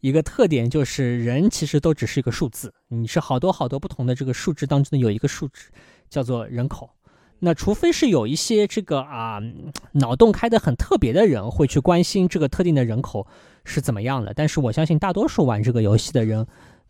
[0.00, 5.70] 一个特点，就是人其实都只是一个数字，你是好多好多不同的这个数值当中的有一个数值
[6.08, 6.90] 叫做人口。
[7.40, 9.40] 那除非是有一些这个啊
[9.92, 13.26] 脑洞开的很特别的人会去关心这个特定的人口
[13.64, 16.46] 是怎么样的，但是我相信大多数玩这个游戏的人，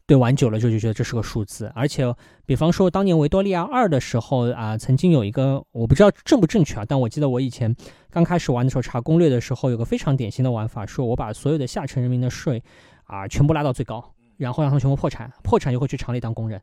[0.07, 1.73] 对玩久了就就觉得这是个数字。
[1.75, 7.75] 而且，比方说当年维多利亚二的时候啊，曾经有一个我不知道正不正确啊，但我记得我以前
[8.11, 12.63] 刚开始玩的时候查攻略的时候，有个非常典型的玩法，说我把所有的下层人民的税
[13.05, 16.63] 啊全部拉到最高，然后让他们全部破产，破产就会去厂里当工人。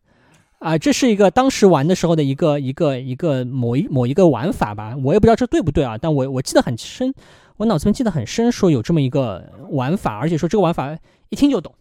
[0.64, 7.14] 啊，这是一个当时玩的时候的一个一个一个某一某一个玩法吧，我也不知道这对不对啊，但我我记得很深，
[7.58, 10.98] 我脑子里记得很深，说有这么一个玩法，而且说这个玩法
[11.28, 11.76] 一听就懂。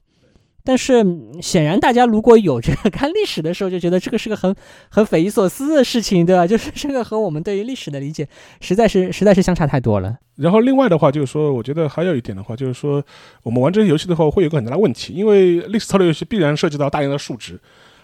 [0.64, 1.06] 但是
[1.40, 4.52] 显然大家如果有这个看历史的时候，就觉得这个是个很
[4.88, 6.44] 很匪夷所思的事情，对吧？
[6.44, 8.26] 就是这个和我们对于历史的理解
[8.60, 10.18] 实在是实在是相差太多了。
[10.34, 13.00] 然后另外的话就是说，我觉得还有一点的话就是说，
[13.44, 17.60] 我们玩这些游戏的话会有个很大的问题，因为历史策略游戏必然涉及到大量的数值。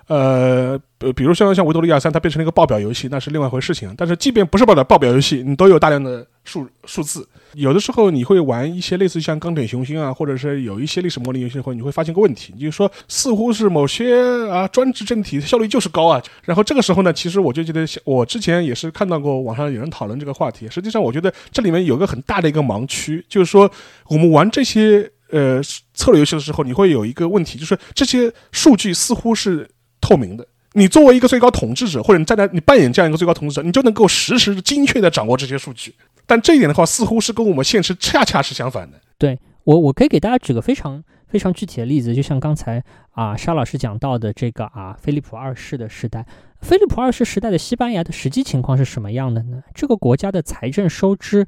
[0.08, 3.94] 呃，呃，比如像像维多利亚三，它变成了一个报表游戏，那是另外一回事情。
[3.96, 7.28] 但是即便不是报表报表游戏，你都有大量的数数字。
[7.54, 16.22] 有的时候你会玩一些类似像钢铁雄心啊，或者是有一些历史模拟游戏的话，你会发现个问题，就是说似乎是某些啊专制政体效率就是高啊。
[16.42, 20.66] 然后这个时候呢，其实我就觉得，我之前也是看到过网上有人讨论这个话题。
[20.70, 23.70] 实际上，我觉得这里面有个很大的一个盲区，就是说
[24.08, 25.60] 我们玩这些呃
[25.92, 29.68] 策略游戏的时候，你会有一个问题，就是这些数据似乎是
[30.00, 30.46] 透明的。
[30.74, 35.94] 你作为一个最高统治者，或者你站在你扮演这样一个最高统治者，你就能够实时精确的掌握这些数据。
[36.26, 39.00] 但这一点的话，似乎是跟我们现实恰恰是相反的。
[39.16, 46.24] 对我，我可以给大家举个非常非常具体的例子，就像刚才啊沙老师讲到的这个啊菲利普二世的时代，
[46.60, 49.62] 菲利普二世时代的西班牙的实际情况是什么样的呢？
[49.74, 51.46] 这个国家的财政收支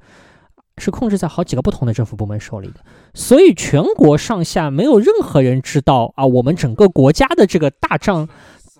[0.81, 2.81] 是控制在好几个不同的政府部门手里的，
[3.15, 8.27] 所以全国上下没有任何人知道啊我们整个国家的这个大账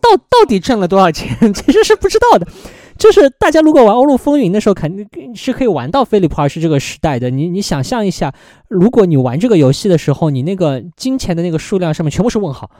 [0.01, 2.47] 到到底挣了多少钱， 其实是不知道的。
[2.99, 7.31] 就是大家如果玩《欧陆风云》的时候，肯定是可以玩到菲利普二世这个时代的。
[7.31, 8.35] 你你想象一下，
[8.69, 12.71] 如果你玩这个游戏的时候，你那个金钱的那个数量上面全部是问号，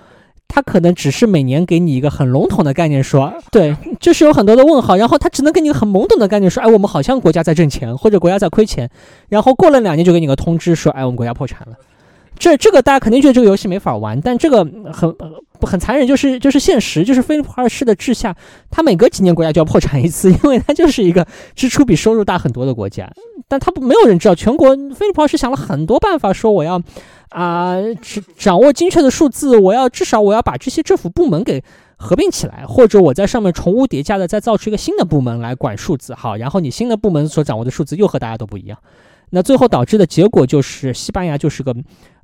[0.53, 8.91] 他可能只是每年给你一个很笼统的概念说， 对，就是有很多的问号，然后他只能给你很懵懂的概念说，哎，我们好像国家在挣钱，或者国家在亏钱，
[9.29, 11.77] 然后过了两年就给你个通知说，哎，我们国家破产了。
[12.39, 15.15] 这这个大家肯定觉得这个游戏没法玩，但这个很
[15.61, 18.35] 很残忍，就是就是现实，就是菲利普二世的治下，
[18.71, 23.11] 他每隔几年国家就要破产一次， 因为他就是一个支出比收入大很多的国家。
[23.47, 26.81] 但他不没有人知道，全国菲利普二世想了很多办法，说我要
[27.29, 31.63] 啊掌掌握精确的数字，我要至少我要把这些政府部门给
[31.97, 36.15] 合并起来，或者我在上面重屋叠加的再造出一个新的部门来管数字。
[36.15, 38.79] 好，然后你新的部门所掌握的数字又和大家都不一样，
[39.31, 41.75] 那最后导致的结果就是西班牙就是个。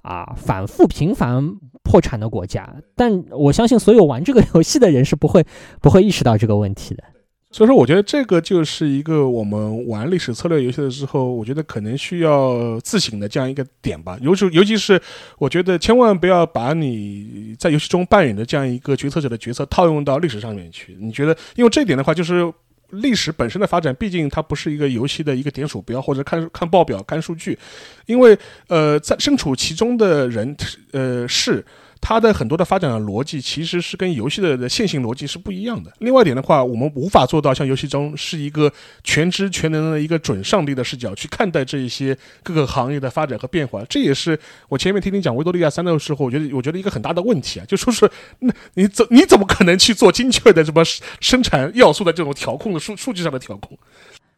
[0.02, 5.44] 啊，反复频繁破产的国家，但我相信所有玩这个游戏的人是不会
[5.82, 7.02] 不会意识到这个问题的。
[7.50, 14.16] 所以说，我觉得这个就是一个我们玩历史策略游戏的时候，我觉得可能需要自省的这样一个点吧。
[14.22, 15.02] 尤其尤其是，
[15.38, 20.96] 我觉得千万不要把你在游戏中扮演的这样一个决策者的角色套用到历史上面去。
[21.00, 22.48] 你觉得，因为这一点的话，就是。
[22.90, 27.58] 历史本身的发展，毕竟它不是一个游戏的一个点鼠标，或者看看报表、看数据，
[28.06, 30.56] 因为呃，在身处其中的人，
[30.92, 31.64] 呃是。
[32.00, 35.92] 它的很多的发展的逻辑其实是跟游戏的线性逻辑是不一样的。
[35.98, 38.72] 另外一点的话，我们无法做到像游戏中是一个
[39.02, 43.84] 全知全能的一个准上帝的视角去看待这一些各个行业的发展和变化。
[43.88, 44.38] 这也是
[44.68, 50.84] 我前面听你讲维多利亚三的时候，我觉得我觉得一个很大的问题啊，就说是那你怎你怎么可能去做精确的什么
[51.20, 53.76] 生产要素的这种调控的数数据上的调控？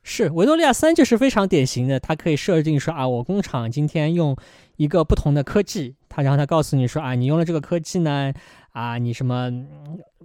[0.02, 4.34] 是维多利亚三就是非常典型的，它可以设定说啊，我工厂今天用
[4.76, 5.96] 一个不同的科技。
[6.22, 8.32] 然后他告诉你说啊，你用了这个科技呢，
[8.72, 9.50] 啊，你什么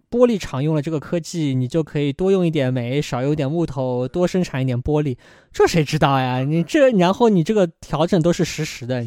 [0.09, 5.17] 玻璃厂用了这个科技，你就可以多用一点煤，少用点木头，多生产一点玻璃。
[5.51, 6.39] 这谁知道呀？
[6.39, 9.03] 你这然后你这个调整都是实时的，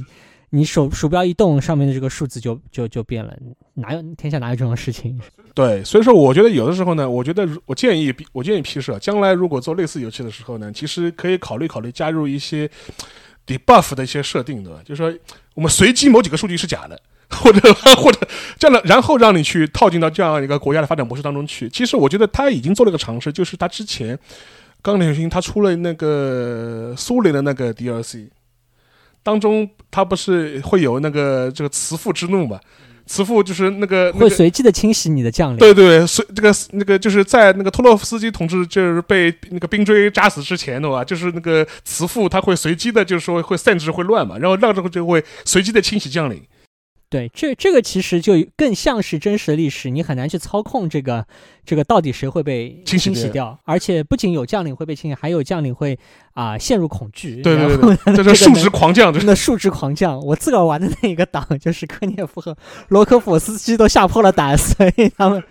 [0.50, 3.36] 你手鼠标一动，上面的这个数字就就就变了。
[3.74, 5.20] 哪有天下哪有这种事情？
[5.54, 12.68] 对，所以说我觉得有的时候呢，我觉得我建议我建议 P 社将来如果做类似游戏的时候呢，其实可以考虑考虑加入一些
[13.46, 14.80] debuff 的一些设定，对吧？
[14.84, 15.18] 就是说。
[15.54, 18.28] 我们随机某几个数据是假的，或者 或者
[18.58, 21.66] 这样的，然后让你去套进到这样一个国家的发展模式当中去。
[21.70, 24.18] 其实我觉得他已经做了个尝试，就是他之前
[24.82, 28.28] 钢铁雄心他出了那个苏联的那个 DLC，
[29.22, 32.60] 当中他不是会有那个这个慈父之怒嘛？
[33.06, 46.42] 慈父就是那个会随机的清洗你的将领，对对，随这个那个就是在那个托洛夫斯基同志就是被那个冰锥扎死之前的话，就是那个慈父他会随机的，就是说会散置会乱嘛，然后让这个就会随机的清洗将领。
[47.08, 51.24] 对，这这个其实就更像是真实的历史，你很难去操控这个
[51.64, 55.96] 这个到底谁会被清洗掉，而且不仅有将领会被清洗，还有将领会
[56.34, 57.40] 啊陷入恐惧。
[57.42, 60.18] 对对对，这是数值狂降，真的数值狂降。
[60.18, 62.56] 我自个儿玩的那一个党就是科涅夫和
[62.88, 65.42] 罗科夫斯基都吓破了胆，所以他们。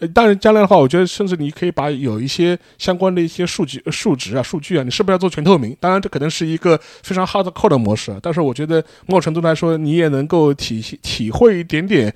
[0.00, 5.76] 呃，当然，将来的话，我觉得甚至你可以把有一些相关的一些数据、数值啊、数据啊，你是不是要做全透明？
[5.80, 12.14] 当然，这可能是一个非常 hard core 的模式，但是我觉得某种程度来说，你也能够体体会一点点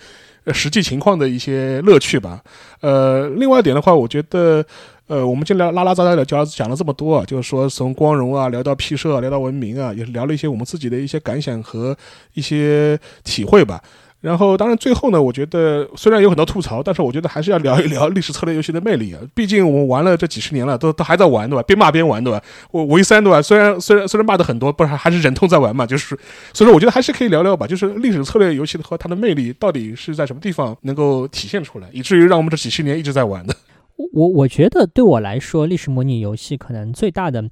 [0.53, 2.41] 实际情况的一些乐趣吧。
[2.83, 4.65] 呃，另外一点的话，我觉得，
[5.09, 11.97] 呃，我们今天拉拉杂杂的讲讲了这么多，啊就是说从光荣啊聊到 P 社，聊到文明啊，也是聊了一些我们自己的一些感想和
[12.35, 13.83] 一些体会吧。
[14.23, 19.21] 然后，当然最后呢，我觉得虽然有很多吐槽，但是我觉得还是要聊一聊历史策略游戏的魅力啊。
[19.35, 21.63] 毕竟我们玩了这几十年了，都都还在玩，对吧？
[21.65, 22.41] 边骂边玩，对吧？
[22.71, 23.43] 我我一三，对吧？
[23.43, 25.85] 虽然虽然虽然骂的很多，不是还是忍痛在玩嘛？
[25.85, 26.17] 就是，
[26.55, 27.67] 所以说我觉得还是可以聊聊吧。
[27.67, 33.53] 就是历史策略游戏和它的魅力到底是在什么地方能够体现出来，以至于让我们这几十年一直在玩的。
[34.13, 37.45] 我我觉得对我来说，历史模拟游戏可能最大的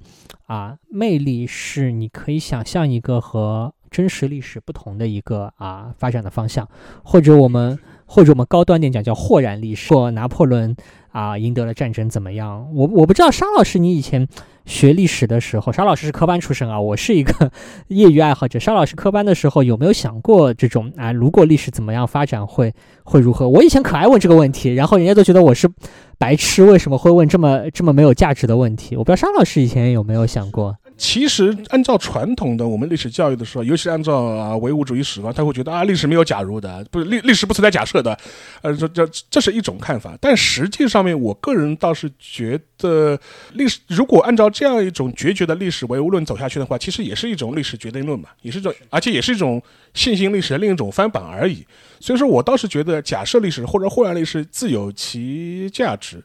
[0.47, 6.67] 啊魅力是，你可以想象一个和真实历史不同的一个啊发展的方向，
[7.03, 10.73] 或者我们或者我们高端点讲叫豁然历史，说拿破仑
[11.11, 12.67] 啊赢得了战争怎么样？
[12.73, 14.25] 我我不知道沙老师你以前
[14.65, 17.51] 学历史的时候，沙老师是科班出身啊，我是一个
[17.89, 18.57] 业余爱好者。
[18.57, 21.11] 沙老师科班的时候有没有想过这种啊？
[21.11, 22.73] 如果历史怎么样发展会
[23.03, 23.49] 会如何？
[23.49, 25.69] 我以前可爱问这个问题，然后人家都觉得我是
[26.17, 28.95] 白痴，为什么会问这么这么没有价值的问题？
[28.95, 30.77] 我不知道沙老师以前有没有想过。
[31.03, 38.15] 其实，按照传统的我们历史教育的时候，尤其按照啊唯物主义史观，他会觉得啊历史没有假如的，不是历历史不存在假设的，
[38.61, 40.15] 呃这这这是一种看法。
[40.21, 43.19] 但实际上面，我个人倒是觉得，
[43.53, 49.59] 历史如果按照这样一种决绝的历史唯物论走下去的话，其实也是一种历史决定论嘛，也是一种，而且也是一种
[49.95, 51.65] 线性历史的另一种翻版而已。
[51.99, 56.23] 所以说我倒是觉得，假设历史或者豁然历史自有其价值。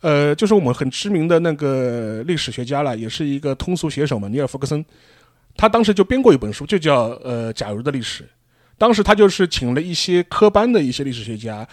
[0.00, 4.84] 呃，就是我们很知名的那个历史学家了，也是一个通俗写手嘛，尼尔·弗格森，
[5.56, 8.22] 他当时就编过一本书，就叫《呃假如的历史》。
[8.78, 11.66] 当时他就是请了一些科班的一些历史学家，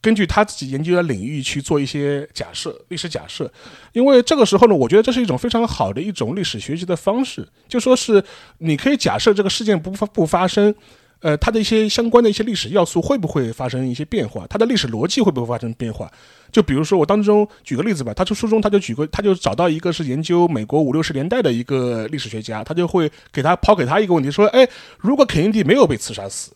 [0.00, 3.52] 根据他自己研究的领域去做一些假设，历史假设。
[3.92, 8.22] 因为这个时候呢，我觉得这是一种非常好的一种历史学习的方式，就说是
[8.58, 10.74] 你可以假设这个事件不发不发生。
[11.22, 14.44] 呃，它的一些相关的一些历史要素会不会发生一些变化？
[14.50, 16.10] 它的历史逻辑会不会发生变化？
[16.50, 24.68] 就比如说我当中举个例子吧，他从书中他就举个，他就找到一个是研究美国五六十年代的一个历史学家，他就会给他抛给他一个问题，说，哎，
[24.98, 26.52] 如果肯尼迪没有被刺杀死，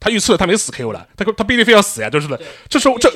[0.00, 0.92] 他预测他没死 K.O.
[0.92, 3.12] 了，他他必定非要死呀，就是的，这时候这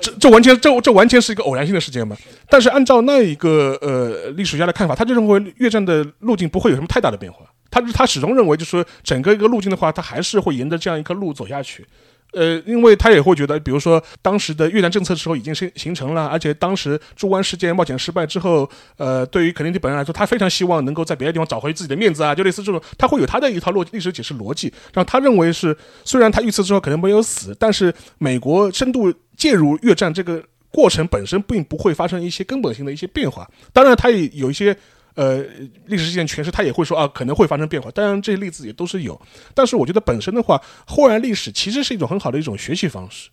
[0.00, 2.16] 这这完全这这完全是一个偶然性的事件嘛。
[2.48, 7.44] 但是按照那一个呃历史学家的看法，他就认为越战的路径不会有什么太大的变化。
[7.72, 11.84] 他他始终认为，就是说整个一个路径的话，他还是会沿着这样一个路走下去，
[12.32, 18.68] 呃，因为他也会觉得，比如说当时的越南政策时候已经形形成了，而且当时朱湾事件冒险失败之后，
[18.98, 34.76] 呃，对于肯尼迪本人来说，他非常希望能够在别的地方找回自己的面子啊，就类似这种，他会有他的一套逻历史解释逻辑，让他认为是，虽然他遇刺之后可能没有死，但是美国深度介入越战这个过程本身并不会发生一些根本性的一些变化，当然他也有一些。
[35.14, 35.42] 呃，
[35.86, 37.90] 历史事件诠释，他也会说啊，可能会发生变化。
[37.90, 39.20] 当然，这些例子也都是有。
[39.54, 43.28] 但是，我觉得本身的话，后来历史其实是一种很好的一种学习方式。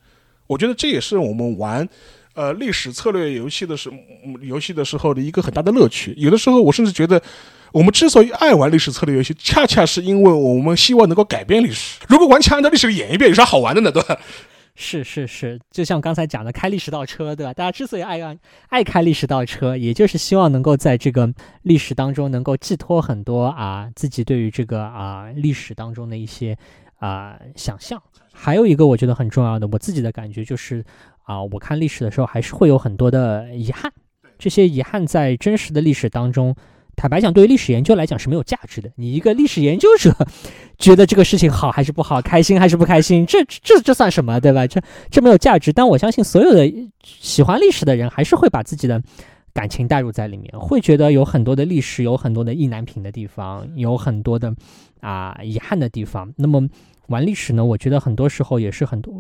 [0.48, 1.88] 我觉得这也是我们玩
[2.34, 3.96] 呃历史策略游戏的时候
[4.42, 6.14] 游戏的时候的一个很大的乐趣。
[6.18, 7.22] 有的时候，我甚至觉得，
[7.72, 12.00] 我们之所以爱玩历史策略游戏，恰恰是因为我们希望能够改变历史。
[12.08, 13.92] 如果完全按照历史演一遍，有啥好玩的呢？
[13.92, 14.18] 对吧？
[14.82, 17.54] 是是是，就像刚才讲的开历史倒车，对吧？
[17.54, 18.18] 大家之所以爱
[18.70, 21.30] 爱开历史倒车，也就是希望能够在这个
[21.64, 26.58] 历史当中能够寄托很多啊自己对于这个啊历史当中的一些
[26.98, 28.02] 啊想象。
[28.32, 30.82] 还有一个我觉得很重要的，我自己的感觉就是
[31.24, 33.92] 啊，我看历史的时候还是会有很多的遗憾，
[34.38, 36.56] 这些遗憾在真实的历史当中。
[37.00, 38.92] 坦白讲，对于历史研究来讲是没有价值的。
[38.98, 40.14] 你一个历史研究者，
[40.78, 44.68] 觉得这个事情好还是不好，开心还是不开心，这这这算什么，对吧？
[44.68, 45.72] 这这没有价值。
[45.72, 46.70] 但我相信所有的
[47.06, 49.02] 喜欢历史的人，还是会把自己的
[49.54, 54.54] 感情带入在里面，会觉得有很多的历史，有很多的意难平的地方，有很多的
[55.00, 56.30] 啊遗憾的地方。
[56.36, 56.68] 那么
[57.10, 57.64] 玩历史呢？
[57.64, 59.14] 我觉得很多时候也是很多，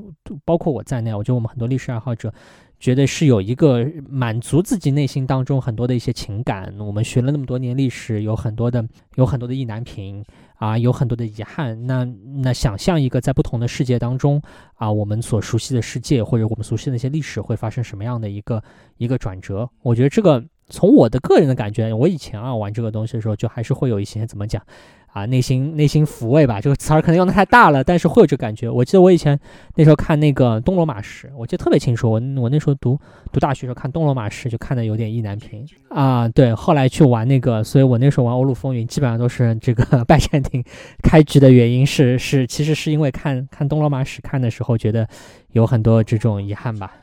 [0.46, 2.34] 包括我在内，我觉得我们很多历史爱好者。
[2.80, 6.74] 觉得是有一个满足自己内心当中很多的一些情感。
[6.80, 10.24] 我们学了那么多年历史，有很多的有很多的意难平
[10.56, 11.86] 啊，有很多的遗憾。
[11.88, 12.06] 那
[12.42, 14.42] 那想象一个在不同的世界当中
[14.76, 18.64] 啊，我们所熟悉的世界或者我们熟悉的那些历史会发生什么样的一个
[18.96, 19.70] 一个转折？
[19.82, 24.64] 我觉得这个从我的个人的感觉，我以前啊玩这个东西的时候，就还是会有一些怎么讲。
[25.12, 28.70] 啊，内心内心抚慰吧，这个词儿可能用的太大了，但是会有这感觉。
[28.70, 29.38] 我记得我以前
[29.76, 32.10] 那时候看那个《东罗马史》，我记得特别清楚。
[32.10, 33.00] 我我那时候读
[33.32, 36.28] 读大学时候看《东罗马史》，就看的有点意难平啊。
[36.30, 40.64] 对，后来去玩那个，所以我那时候玩《欧陆风云》，基本上都是这个 拜占庭
[41.04, 45.08] 开局的原因是是，其实是因为看看《东罗马史》看的时候，觉得
[45.54, 46.94] 有很多这种遗憾吧。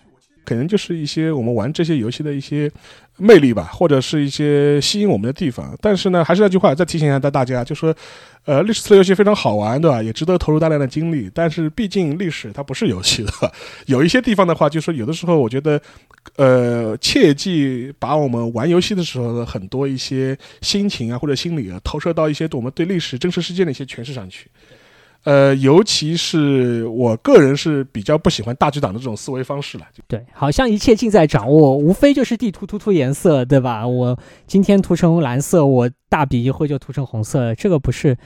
[0.47, 2.71] 可能就是一些我们玩这些游戏的一些
[3.19, 5.77] 魅力吧，或者是一些吸引我们的地方。
[5.83, 7.95] 但是呢，还是那句话，再提醒一下大家，就说，
[8.45, 10.03] 呃，历史类游戏非常好玩，对吧？
[10.03, 11.29] 也值得投入大量的精力。
[11.35, 13.31] 但是毕竟历史它不是游戏的，
[13.87, 15.81] 有一些地方的话，就说有的时候我觉得，
[16.37, 24.49] 呃，切记把我们玩游戏的时候的很多一些心情啊或者心理啊投射到一些我们对历史真实事件的一些诠释上去。
[25.27, 29.85] 呃，尤其是我个人是比较不喜欢大局党的这种思维方式了。
[30.07, 33.85] 对，好像一切尽在掌握，无非就是地图涂涂颜色，对吧？
[33.85, 34.17] 我
[34.47, 38.17] 今天涂成蓝色，我大笔一挥就涂成红色，这个不是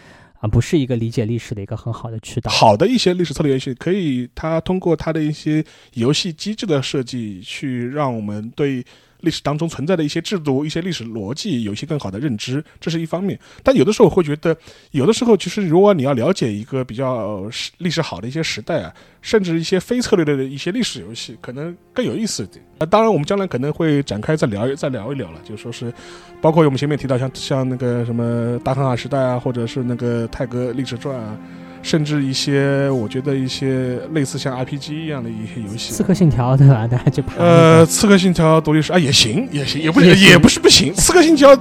[0.41, 2.51] 啊，不是一个理解历史的一个很好的渠道。
[2.51, 8.85] 好的一些历史策略游戏，可以它通过它的一些游戏机制的设计，去让我们对。
[9.23, 13.39] 历史当中存在的一些制度、一些历史逻辑，有一些更好的认知，这是一方面。
[13.63, 14.57] 但有的时候我会觉得，
[14.93, 17.49] 有的时候其实如果你要了解一个比较
[17.79, 18.93] 历史好的一些时代啊，
[19.23, 22.65] 甚至一些非策略的一些历史游戏，可能更有意思一点。
[22.79, 25.93] 啊，当然我们将来可能会展开再聊再聊一聊了，就说是，
[26.41, 31.39] 包括我们前面提到像像那个什么大航海时代啊，或者是那个泰格历史传啊。
[31.83, 36.87] 甚至一些，我觉得一些类似像 RPG 一样的一些游戏，刺客信条对吧？
[36.87, 40.93] 大家就呃，刺客信条独立式啊，也行，也行，也不也不是不行。
[40.95, 41.57] 刺客信条，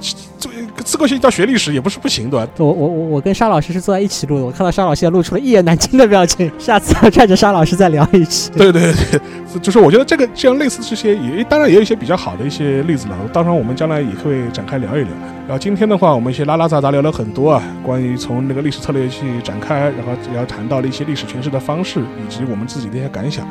[0.90, 2.48] 刺客信条学历史也不是不行，对吧？
[2.58, 6.50] 我我我我跟沙老师是坐在一起录的，我看到沙老师也露出了一言难尽的表情。
[6.58, 8.50] 下次要拽着沙老师再聊一期。
[8.50, 15.10] 对 对对， 就是我觉得这个这样类似这些也当然也有一些比较好的一些例子了，当然我们将来也会展开聊一聊。
[15.46, 23.46] 然后今天的话，我们一些拉拉杂杂聊了很多啊，关于从那个历史策略去展开，然后也要谈到了一些历史诠释的方式，以及我们自己的一些感想。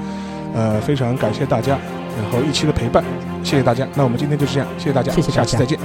[0.53, 1.77] 呃，非常感谢大家，
[2.17, 3.01] 然后一期的陪伴，
[3.45, 3.87] 谢谢大家。
[3.95, 5.79] 那我们今天就是这样，谢谢大家，谢谢，下期再见。